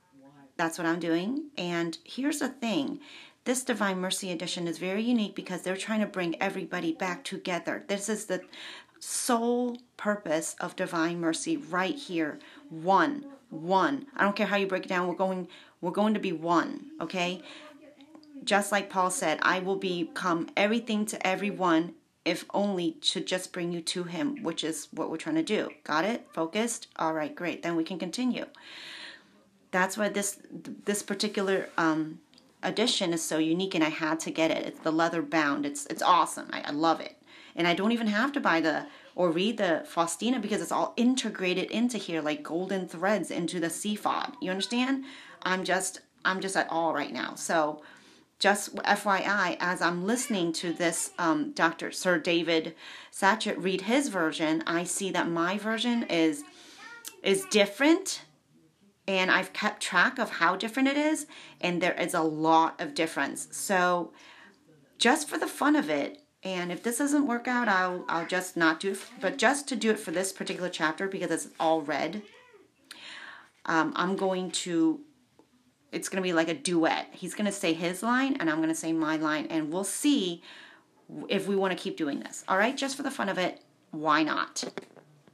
That's 0.57 0.77
what 0.77 0.87
I'm 0.87 0.99
doing. 0.99 1.49
And 1.57 1.97
here's 2.03 2.39
the 2.39 2.49
thing. 2.49 2.99
This 3.43 3.63
Divine 3.63 3.99
Mercy 3.99 4.31
edition 4.31 4.67
is 4.67 4.77
very 4.77 5.03
unique 5.03 5.35
because 5.35 5.61
they're 5.61 5.75
trying 5.77 5.99
to 5.99 6.07
bring 6.07 6.41
everybody 6.41 6.93
back 6.93 7.23
together. 7.23 7.83
This 7.87 8.09
is 8.09 8.25
the 8.25 8.41
sole 8.99 9.77
purpose 9.97 10.55
of 10.59 10.75
Divine 10.75 11.19
Mercy 11.19 11.57
right 11.57 11.95
here. 11.95 12.39
One, 12.69 13.25
one. 13.49 14.07
I 14.15 14.23
don't 14.23 14.35
care 14.35 14.47
how 14.47 14.55
you 14.55 14.65
break 14.65 14.85
it 14.85 14.89
down. 14.89 15.07
We're 15.07 15.15
going 15.15 15.47
we're 15.81 15.91
going 15.91 16.15
to 16.15 16.19
be 16.19 16.31
one, 16.31 16.85
okay? 16.99 17.41
Just 18.43 18.71
like 18.71 18.89
Paul 18.89 19.11
said, 19.11 19.37
I 19.41 19.59
will 19.59 19.75
become 19.75 20.49
everything 20.57 21.05
to 21.07 21.27
everyone 21.27 21.93
if 22.25 22.43
only 22.53 22.93
to 22.93 23.21
just 23.21 23.53
bring 23.53 23.71
you 23.71 23.81
to 23.81 24.03
Him, 24.03 24.43
which 24.43 24.63
is 24.63 24.87
what 24.91 25.09
we're 25.09 25.17
trying 25.17 25.35
to 25.35 25.43
do. 25.43 25.69
Got 25.83 26.05
it? 26.05 26.27
Focused? 26.33 26.87
All 26.97 27.13
right, 27.13 27.33
great. 27.33 27.61
Then 27.63 27.75
we 27.75 27.83
can 27.83 27.99
continue. 27.99 28.45
That's 29.71 29.97
why 29.97 30.09
this 30.09 30.39
this 30.85 31.03
particular 31.03 31.69
um, 31.77 32.19
edition 32.63 33.13
is 33.13 33.21
so 33.21 33.37
unique, 33.37 33.75
and 33.75 33.83
I 33.83 33.89
had 33.89 34.19
to 34.21 34.31
get 34.31 34.51
it. 34.51 34.65
It's 34.65 34.79
the 34.79 34.91
leather 34.91 35.21
bound. 35.21 35.65
It's 35.65 35.85
it's 35.85 36.01
awesome. 36.01 36.49
I, 36.51 36.61
I 36.65 36.71
love 36.71 36.99
it, 36.99 37.15
and 37.55 37.67
I 37.67 37.73
don't 37.73 37.91
even 37.91 38.07
have 38.07 38.31
to 38.33 38.39
buy 38.39 38.59
the 38.59 38.87
or 39.15 39.31
read 39.31 39.57
the 39.57 39.83
Faustina 39.85 40.39
because 40.39 40.61
it's 40.61 40.71
all 40.71 40.93
integrated 40.97 41.71
into 41.71 41.97
here 41.97 42.21
like 42.21 42.43
golden 42.43 42.87
threads 42.87 43.31
into 43.31 43.59
the 43.59 43.67
CFOD. 43.67 44.33
You 44.41 44.51
understand? 44.51 45.05
I'm 45.43 45.63
just 45.63 46.01
I'm 46.25 46.41
just 46.41 46.57
at 46.57 46.69
all 46.69 46.93
right 46.93 47.13
now. 47.13 47.35
So 47.35 47.81
just 48.39 48.75
FYI, 48.75 49.57
as 49.59 49.81
I'm 49.81 50.05
listening 50.05 50.51
to 50.53 50.73
this 50.73 51.11
um, 51.17 51.51
Dr. 51.53 51.91
Sir 51.91 52.19
David 52.19 52.75
Suchet 53.11 53.57
read 53.57 53.81
his 53.81 54.09
version, 54.09 54.63
I 54.67 54.83
see 54.83 55.11
that 55.11 55.29
my 55.29 55.57
version 55.57 56.03
is 56.03 56.43
is 57.23 57.45
different, 57.49 58.21
and 59.07 59.31
I've 59.31 59.53
kept 59.53 59.81
track 59.81 60.19
of 60.19 60.29
how 60.29 60.55
different 60.55 60.89
it 60.89 60.97
is, 60.97 61.25
and 61.61 61.81
there 61.81 61.93
is 61.99 62.13
a 62.13 62.21
lot 62.21 62.79
of 62.79 62.93
difference. 62.93 63.47
So, 63.51 64.11
just 64.99 65.27
for 65.27 65.37
the 65.37 65.47
fun 65.47 65.75
of 65.75 65.89
it, 65.89 66.21
And 66.43 66.71
if 66.71 66.83
this 66.83 66.99
doesn't 66.99 67.25
work 67.25 67.47
out, 67.47 67.67
I'll 67.67 68.05
I'll 68.07 68.27
just 68.27 68.55
not 68.55 68.79
do 68.79 68.91
it. 68.91 68.99
But 69.19 69.37
just 69.39 69.67
to 69.69 69.75
do 69.75 69.89
it 69.89 69.99
for 69.99 70.11
this 70.11 70.31
particular 70.31 70.69
chapter 70.69 71.07
because 71.07 71.31
it's 71.31 71.47
all 71.59 71.81
red, 71.81 72.21
um, 73.65 73.93
I'm 73.95 74.15
going 74.15 74.51
to. 74.65 75.01
It's 75.95 76.09
going 76.09 76.21
to 76.21 76.27
be 76.27 76.33
like 76.33 76.49
a 76.49 76.53
duet. 76.53 77.07
He's 77.13 77.33
going 77.33 77.45
to 77.45 77.53
say 77.53 77.71
his 77.71 78.03
line, 78.03 78.35
and 78.37 78.49
I'm 78.49 78.57
going 78.57 78.67
to 78.67 78.75
say 78.75 78.91
my 78.91 79.15
line, 79.15 79.47
and 79.49 79.71
we'll 79.71 79.85
see 79.85 80.43
if 81.29 81.47
we 81.47 81.55
want 81.55 81.71
to 81.71 81.81
keep 81.81 81.95
doing 81.95 82.19
this. 82.19 82.43
All 82.49 82.57
right, 82.57 82.75
just 82.75 82.97
for 82.97 83.03
the 83.03 83.09
fun 83.09 83.29
of 83.29 83.37
it, 83.37 83.61
why 83.91 84.21
not? 84.21 84.65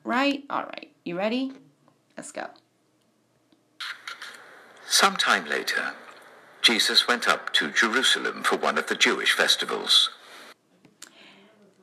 Right? 0.03 0.43
All 0.51 0.61
right. 0.61 0.91
You 1.03 1.17
ready? 1.17 1.53
Let's 2.15 2.31
go. 2.31 2.45
Sometime 4.87 5.49
later, 5.49 5.93
Jesus 6.61 7.07
went 7.07 7.27
up 7.27 7.51
to 7.53 7.71
Jerusalem 7.71 8.43
for 8.43 8.55
one 8.55 8.77
of 8.77 8.85
the 8.85 8.95
Jewish 8.95 9.31
festivals. 9.31 10.11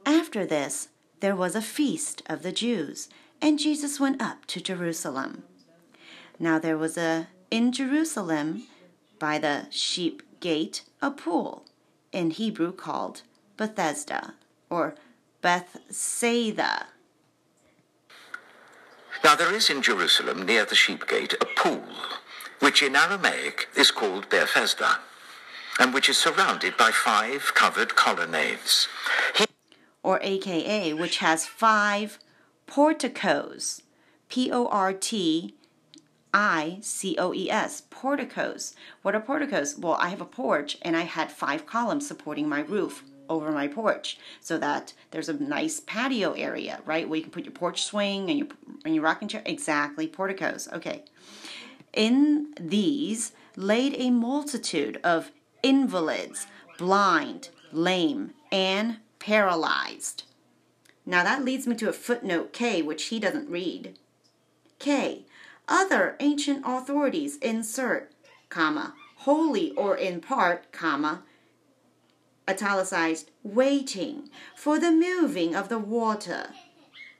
After 0.06 0.46
this, 0.46 0.88
there 1.18 1.34
was 1.34 1.56
a 1.56 1.62
feast 1.62 2.22
of 2.26 2.44
the 2.44 2.52
Jews, 2.52 3.08
and 3.42 3.58
Jesus 3.58 3.98
went 3.98 4.22
up 4.22 4.46
to 4.46 4.60
Jerusalem. 4.60 5.42
Now 6.38 6.60
there 6.60 6.78
was 6.78 6.96
a 6.96 7.26
in 7.50 7.72
Jerusalem 7.72 8.64
by 9.18 9.38
the 9.38 9.66
sheep 9.70 10.22
gate 10.40 10.82
a 11.00 11.10
pool, 11.10 11.64
in 12.12 12.30
Hebrew 12.30 12.72
called 12.72 13.22
Bethesda 13.56 14.34
or 14.70 14.94
Bethsaida. 15.42 16.86
Now 19.24 19.34
there 19.34 19.52
is 19.52 19.68
in 19.68 19.82
Jerusalem 19.82 20.46
near 20.46 20.64
the 20.64 20.74
sheep 20.74 21.08
gate 21.08 21.34
a 21.40 21.46
pool, 21.46 21.82
which 22.60 22.82
in 22.82 22.94
Aramaic 22.94 23.68
is 23.76 23.90
called 23.90 24.28
Bethesda, 24.28 24.98
and 25.80 25.92
which 25.92 26.08
is 26.08 26.18
surrounded 26.18 26.76
by 26.76 26.90
five 26.90 27.52
covered 27.54 27.96
colonnades. 27.96 28.88
He 29.36 29.46
or 30.02 30.20
AKA, 30.22 30.94
which 30.94 31.18
has 31.18 31.46
five 31.46 32.18
porticos. 32.66 33.82
P 34.28 34.52
O 34.52 34.66
R 34.66 34.92
T 34.92 35.54
I 36.40 36.78
C 36.82 37.16
O 37.18 37.34
E 37.34 37.50
S. 37.50 37.82
Porticos. 37.90 38.76
What 39.02 39.16
are 39.16 39.20
porticos? 39.20 39.76
Well, 39.76 39.94
I 39.94 40.10
have 40.10 40.20
a 40.20 40.24
porch 40.24 40.78
and 40.82 40.96
I 40.96 41.00
had 41.02 41.32
five 41.32 41.66
columns 41.66 42.06
supporting 42.06 42.48
my 42.48 42.60
roof 42.60 43.02
over 43.28 43.50
my 43.50 43.66
porch 43.66 44.18
so 44.40 44.56
that 44.58 44.94
there's 45.10 45.28
a 45.28 45.32
nice 45.32 45.80
patio 45.80 46.34
area, 46.34 46.80
right? 46.86 47.08
Where 47.08 47.16
you 47.16 47.24
can 47.24 47.32
put 47.32 47.44
your 47.44 47.52
porch 47.52 47.82
swing 47.82 48.30
and 48.30 48.38
your 48.38 48.46
and 48.84 48.94
your 48.94 49.02
rocking 49.02 49.26
chair. 49.26 49.42
Exactly, 49.44 50.06
porticos. 50.06 50.68
Okay. 50.72 51.02
In 51.92 52.54
these 52.60 53.32
laid 53.56 53.96
a 53.98 54.10
multitude 54.10 55.00
of 55.02 55.32
invalids, 55.64 56.46
blind, 56.78 57.48
lame, 57.72 58.32
and 58.52 58.98
paralyzed. 59.18 60.22
Now 61.04 61.24
that 61.24 61.44
leads 61.44 61.66
me 61.66 61.74
to 61.74 61.88
a 61.88 61.92
footnote 61.92 62.52
K, 62.52 62.80
which 62.80 63.06
he 63.06 63.18
doesn't 63.18 63.50
read. 63.50 63.98
K. 64.78 65.24
Other 65.68 66.16
ancient 66.18 66.62
authorities 66.66 67.36
insert, 67.36 68.12
comma, 68.48 68.94
wholly 69.16 69.72
or 69.72 69.96
in 69.96 70.20
part, 70.22 70.72
comma, 70.72 71.24
italicized, 72.48 73.30
waiting 73.42 74.30
for 74.56 74.78
the 74.78 74.90
moving 74.90 75.54
of 75.54 75.68
the 75.68 75.78
water, 75.78 76.50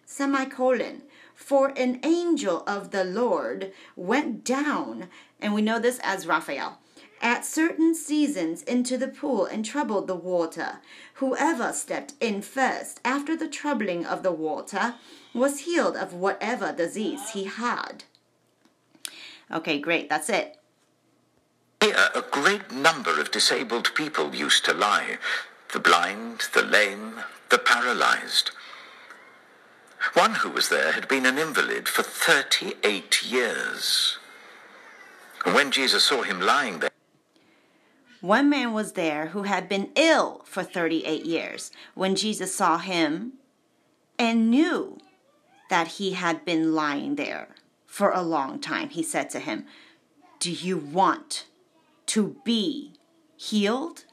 semicolon, 0.07 1.03
for 1.34 1.68
an 1.76 2.01
angel 2.03 2.64
of 2.66 2.90
the 2.90 3.05
Lord 3.05 3.72
went 3.94 4.44
down, 4.44 5.09
and 5.40 5.53
we 5.53 5.61
know 5.61 5.78
this 5.78 6.01
as 6.03 6.26
Raphael, 6.26 6.78
at 7.20 7.44
certain 7.44 7.94
seasons 7.94 8.62
into 8.62 8.96
the 8.96 9.09
pool 9.09 9.44
and 9.44 9.64
troubled 9.64 10.07
the 10.07 10.14
water. 10.14 10.80
Whoever 11.14 11.72
stepped 11.74 12.14
in 12.20 12.40
first 12.40 13.01
after 13.05 13.36
the 13.36 13.49
troubling 13.49 14.07
of 14.07 14.22
the 14.22 14.32
water 14.32 14.94
was 15.34 15.61
healed 15.61 15.96
of 15.96 16.14
whatever 16.14 16.72
disease 16.72 17.30
he 17.30 17.44
had. 17.44 18.05
Okay, 19.51 19.78
great, 19.78 20.09
that's 20.09 20.28
it. 20.28 20.57
Here, 21.80 22.09
a 22.14 22.22
great 22.22 22.70
number 22.70 23.20
of 23.20 23.30
disabled 23.30 23.94
people 23.94 24.34
used 24.34 24.64
to 24.64 24.74
lie 24.74 25.18
the 25.72 25.78
blind, 25.78 26.49
the 26.55 26.62
lame, 26.62 27.20
the 27.51 27.59
paralyzed. 27.59 28.51
One 30.14 30.36
who 30.36 30.51
was 30.51 30.70
there 30.70 30.92
had 30.92 31.09
been 31.09 31.26
an 31.26 31.38
invalid 31.38 31.88
for 31.88 32.03
38 32.03 33.22
years. 33.22 34.18
And 35.44 35.55
when 35.55 35.70
Jesus 35.70 36.05
saw 36.05 36.22
him 36.22 36.40
lying 36.40 36.78
there, 36.80 36.90
One 38.20 38.49
man 38.51 38.72
was 38.72 38.92
there 38.92 39.26
who 39.28 39.42
had 39.44 39.68
been 39.68 39.90
ill 39.94 40.42
for 40.44 40.62
38 40.62 41.24
years. 41.24 41.70
When 41.94 42.16
Jesus 42.16 42.55
saw 42.55 42.78
him 42.78 43.34
and 44.18 44.51
knew 44.51 44.99
that 45.70 45.88
he 45.99 46.12
had 46.12 46.44
been 46.44 46.74
lying 46.74 47.16
there 47.16 47.49
for 47.99 48.11
a 48.11 48.22
long 48.22 48.61
time, 48.61 48.90
he 48.90 49.03
said 49.03 49.28
to 49.28 49.40
him, 49.40 49.66
Do 50.38 50.53
you 50.53 50.78
want 50.78 51.46
to 52.07 52.36
be 52.44 52.92
healed? 53.36 54.05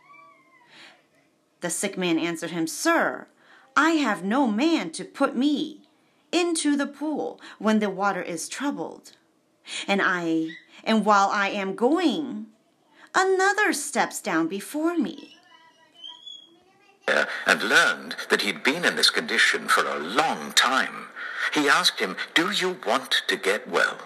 The 1.61 1.69
sick 1.69 1.95
man 1.95 2.17
answered 2.17 2.49
him, 2.49 2.65
Sir, 2.65 3.27
I 3.75 3.91
have 3.91 4.23
no 4.23 4.47
man 4.47 4.89
to 4.93 5.05
put 5.05 5.35
me 5.35 5.81
into 6.31 6.75
the 6.75 6.87
pool 6.87 7.39
when 7.59 7.77
the 7.77 7.91
water 7.91 8.23
is 8.23 8.49
troubled. 8.49 9.11
And 9.87 10.01
I 10.03 10.47
and 10.83 11.05
while 11.05 11.29
I 11.29 11.49
am 11.49 11.75
going, 11.75 12.47
another 13.13 13.71
steps 13.71 14.19
down 14.19 14.47
before 14.47 14.97
me. 14.97 15.35
and 17.45 17.61
learned 17.61 18.15
that 18.31 18.41
he'd 18.41 18.63
been 18.63 18.83
in 18.83 18.95
this 18.95 19.11
condition 19.11 19.67
for 19.67 19.85
a 19.85 19.99
long 19.99 20.53
time, 20.53 21.09
he 21.53 21.69
asked 21.69 21.99
him, 21.99 22.15
Do 22.33 22.51
you 22.51 22.77
want 22.85 23.23
to 23.27 23.35
get 23.35 23.67
well? 23.67 23.97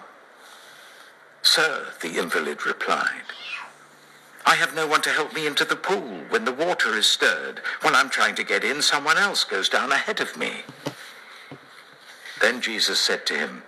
Sir, 1.42 1.88
the 2.02 2.18
invalid 2.18 2.66
replied, 2.66 3.22
I 4.46 4.54
have 4.56 4.74
no 4.74 4.86
one 4.86 5.02
to 5.02 5.10
help 5.10 5.34
me 5.34 5.46
into 5.46 5.64
the 5.64 5.76
pool 5.76 6.22
when 6.28 6.44
the 6.44 6.52
water 6.52 6.96
is 6.96 7.06
stirred. 7.06 7.60
When 7.82 7.94
I'm 7.94 8.10
trying 8.10 8.34
to 8.36 8.44
get 8.44 8.64
in, 8.64 8.82
someone 8.82 9.16
else 9.16 9.44
goes 9.44 9.68
down 9.68 9.92
ahead 9.92 10.20
of 10.20 10.36
me. 10.36 10.62
Then 12.40 12.60
Jesus 12.60 12.98
said 12.98 13.26
to 13.26 13.34
him, 13.34 13.62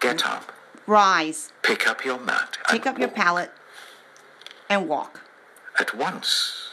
Get 0.00 0.26
up, 0.26 0.52
Rise, 0.86 1.52
pick 1.62 1.86
up 1.86 2.04
your 2.04 2.18
mat, 2.18 2.56
pick 2.68 2.86
up 2.86 2.98
your 2.98 3.08
pallet, 3.08 3.52
and 4.70 4.88
walk. 4.88 5.20
At 5.78 5.94
once, 5.94 6.70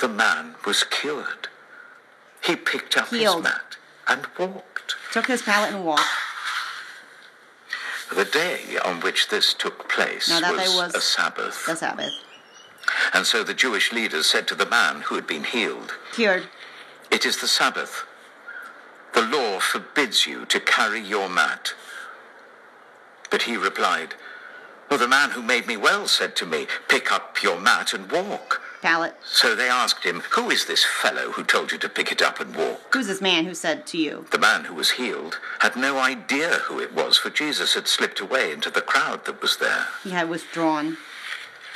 the 0.00 0.08
man 0.08 0.56
was 0.66 0.84
cured. 0.84 1.48
He 2.44 2.56
picked 2.56 2.96
up 2.96 3.08
Healed. 3.08 3.36
his 3.36 3.44
mat 3.44 3.76
and 4.08 4.26
walked. 4.38 4.96
Took 5.12 5.26
his 5.26 5.42
pallet 5.42 5.72
and 5.72 5.84
walked. 5.84 6.02
The 8.14 8.24
day 8.24 8.78
on 8.84 9.00
which 9.00 9.28
this 9.28 9.54
took 9.54 9.88
place 9.88 10.28
was, 10.28 10.76
was 10.76 10.94
a 10.94 11.00
Sabbath. 11.00 11.66
The 11.66 11.76
Sabbath. 11.76 12.12
And 13.12 13.26
so 13.26 13.42
the 13.42 13.54
Jewish 13.54 13.92
leaders 13.92 14.26
said 14.26 14.46
to 14.48 14.54
the 14.54 14.66
man 14.66 15.02
who 15.02 15.14
had 15.14 15.26
been 15.26 15.44
healed, 15.44 15.94
Cured. 16.12 16.48
It 17.10 17.24
is 17.24 17.38
the 17.40 17.48
Sabbath. 17.48 18.04
The 19.14 19.22
law 19.22 19.58
forbids 19.60 20.26
you 20.26 20.44
to 20.46 20.60
carry 20.60 21.00
your 21.00 21.28
mat. 21.28 21.74
But 23.30 23.42
he 23.42 23.56
replied, 23.56 24.14
Well, 24.90 24.98
the 24.98 25.08
man 25.08 25.30
who 25.30 25.42
made 25.42 25.66
me 25.66 25.76
well 25.76 26.06
said 26.08 26.36
to 26.36 26.46
me, 26.46 26.66
Pick 26.88 27.10
up 27.10 27.42
your 27.42 27.60
mat 27.60 27.94
and 27.94 28.10
walk. 28.10 28.60
Pallet. 28.84 29.14
So 29.24 29.54
they 29.54 29.70
asked 29.70 30.04
him, 30.04 30.20
Who 30.32 30.50
is 30.50 30.66
this 30.66 30.84
fellow 30.84 31.32
who 31.32 31.42
told 31.42 31.72
you 31.72 31.78
to 31.78 31.88
pick 31.88 32.12
it 32.12 32.20
up 32.20 32.38
and 32.38 32.54
walk? 32.54 32.92
Who's 32.92 33.06
this 33.06 33.22
man 33.22 33.46
who 33.46 33.54
said 33.54 33.86
to 33.86 33.96
you? 33.96 34.26
The 34.30 34.36
man 34.38 34.64
who 34.66 34.74
was 34.74 34.90
healed 34.92 35.40
had 35.60 35.74
no 35.74 35.98
idea 35.98 36.60
who 36.66 36.78
it 36.78 36.92
was, 36.92 37.16
for 37.16 37.30
Jesus 37.30 37.72
had 37.72 37.88
slipped 37.88 38.20
away 38.20 38.52
into 38.52 38.68
the 38.68 38.82
crowd 38.82 39.24
that 39.24 39.40
was 39.40 39.56
there. 39.56 39.86
He 40.02 40.10
had 40.10 40.28
withdrawn. 40.28 40.98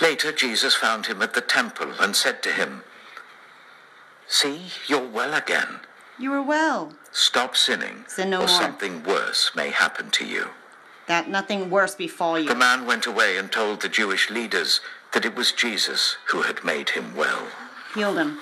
Later, 0.02 0.32
Jesus 0.32 0.74
found 0.74 1.06
him 1.06 1.22
at 1.22 1.32
the 1.32 1.40
temple 1.40 1.92
and 1.98 2.14
said 2.14 2.42
to 2.42 2.52
him, 2.52 2.82
See, 4.26 4.66
you're 4.86 5.08
well 5.08 5.32
again. 5.32 5.80
You 6.18 6.34
are 6.34 6.42
well. 6.42 6.92
Stop 7.10 7.56
sinning, 7.56 8.04
Sin 8.06 8.28
no 8.28 8.36
or 8.36 8.40
more. 8.40 8.48
something 8.48 9.02
worse 9.02 9.52
may 9.56 9.70
happen 9.70 10.10
to 10.10 10.26
you. 10.26 10.48
That 11.06 11.30
nothing 11.30 11.70
worse 11.70 11.94
befall 11.94 12.38
you. 12.38 12.50
The 12.50 12.54
man 12.54 12.84
went 12.84 13.06
away 13.06 13.38
and 13.38 13.50
told 13.50 13.80
the 13.80 13.88
Jewish 13.88 14.28
leaders 14.28 14.82
that 15.12 15.24
it 15.24 15.34
was 15.34 15.52
Jesus 15.52 16.16
who 16.26 16.42
had 16.42 16.64
made 16.64 16.90
him 16.90 17.14
well. 17.16 17.46
Healed 17.94 18.18
him. 18.18 18.38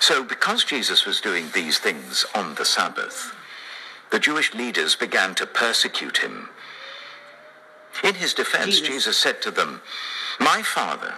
So, 0.00 0.22
because 0.22 0.62
Jesus 0.64 1.06
was 1.06 1.20
doing 1.20 1.48
these 1.54 1.78
things 1.78 2.26
on 2.34 2.54
the 2.56 2.64
Sabbath, 2.64 3.34
the 4.10 4.18
Jewish 4.18 4.54
leaders 4.54 4.94
began 4.94 5.34
to 5.36 5.46
persecute 5.46 6.18
him. 6.18 6.48
In 8.04 8.14
his 8.14 8.34
defense, 8.34 8.78
Jesus. 8.80 8.88
Jesus. 8.88 9.18
said 9.18 9.40
to 9.42 9.50
them, 9.50 9.80
My 10.38 10.62
Father 10.62 11.14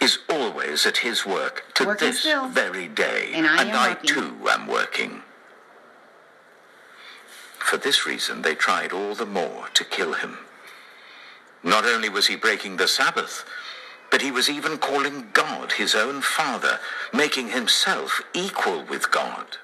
is 0.00 0.18
always 0.30 0.86
at 0.86 0.98
his 0.98 1.26
work 1.26 1.64
to 1.74 1.84
Working 1.84 2.08
this 2.08 2.20
still. 2.20 2.48
very 2.48 2.88
day, 2.88 3.32
And 3.34 3.46
I 3.46 3.64
am 3.64 3.90
working. 3.90 4.08
too 4.08 4.48
am 4.50 4.66
working. 4.66 5.22
For 7.58 7.76
this 7.76 8.06
reason, 8.06 8.42
they 8.42 8.54
tried 8.54 8.92
all 8.92 9.14
the 9.14 9.26
more 9.26 9.68
to 9.74 9.84
kill 9.84 10.14
him. 10.14 10.38
Not 11.64 11.84
only 11.86 12.08
was 12.08 12.28
he 12.28 12.36
breaking 12.36 12.76
the 12.76 12.88
Sabbath, 12.88 13.44
but 14.10 14.22
he 14.22 14.30
was 14.30 14.48
even 14.50 14.78
calling 14.78 15.28
God 15.32 15.72
his 15.72 15.94
own 15.94 16.22
Father, 16.22 16.80
making 17.12 17.50
himself 17.50 18.22
equal 18.34 18.84
with 18.84 19.10
God. 19.10 19.58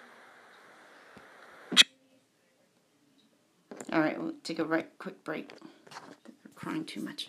All 3.92 4.00
right, 4.00 4.20
we'll 4.20 4.34
take 4.44 4.58
a 4.58 4.64
right 4.64 4.88
quick 4.98 5.24
break. 5.24 5.50
They're 5.50 6.52
crying 6.54 6.84
too 6.84 7.00
much. 7.02 7.28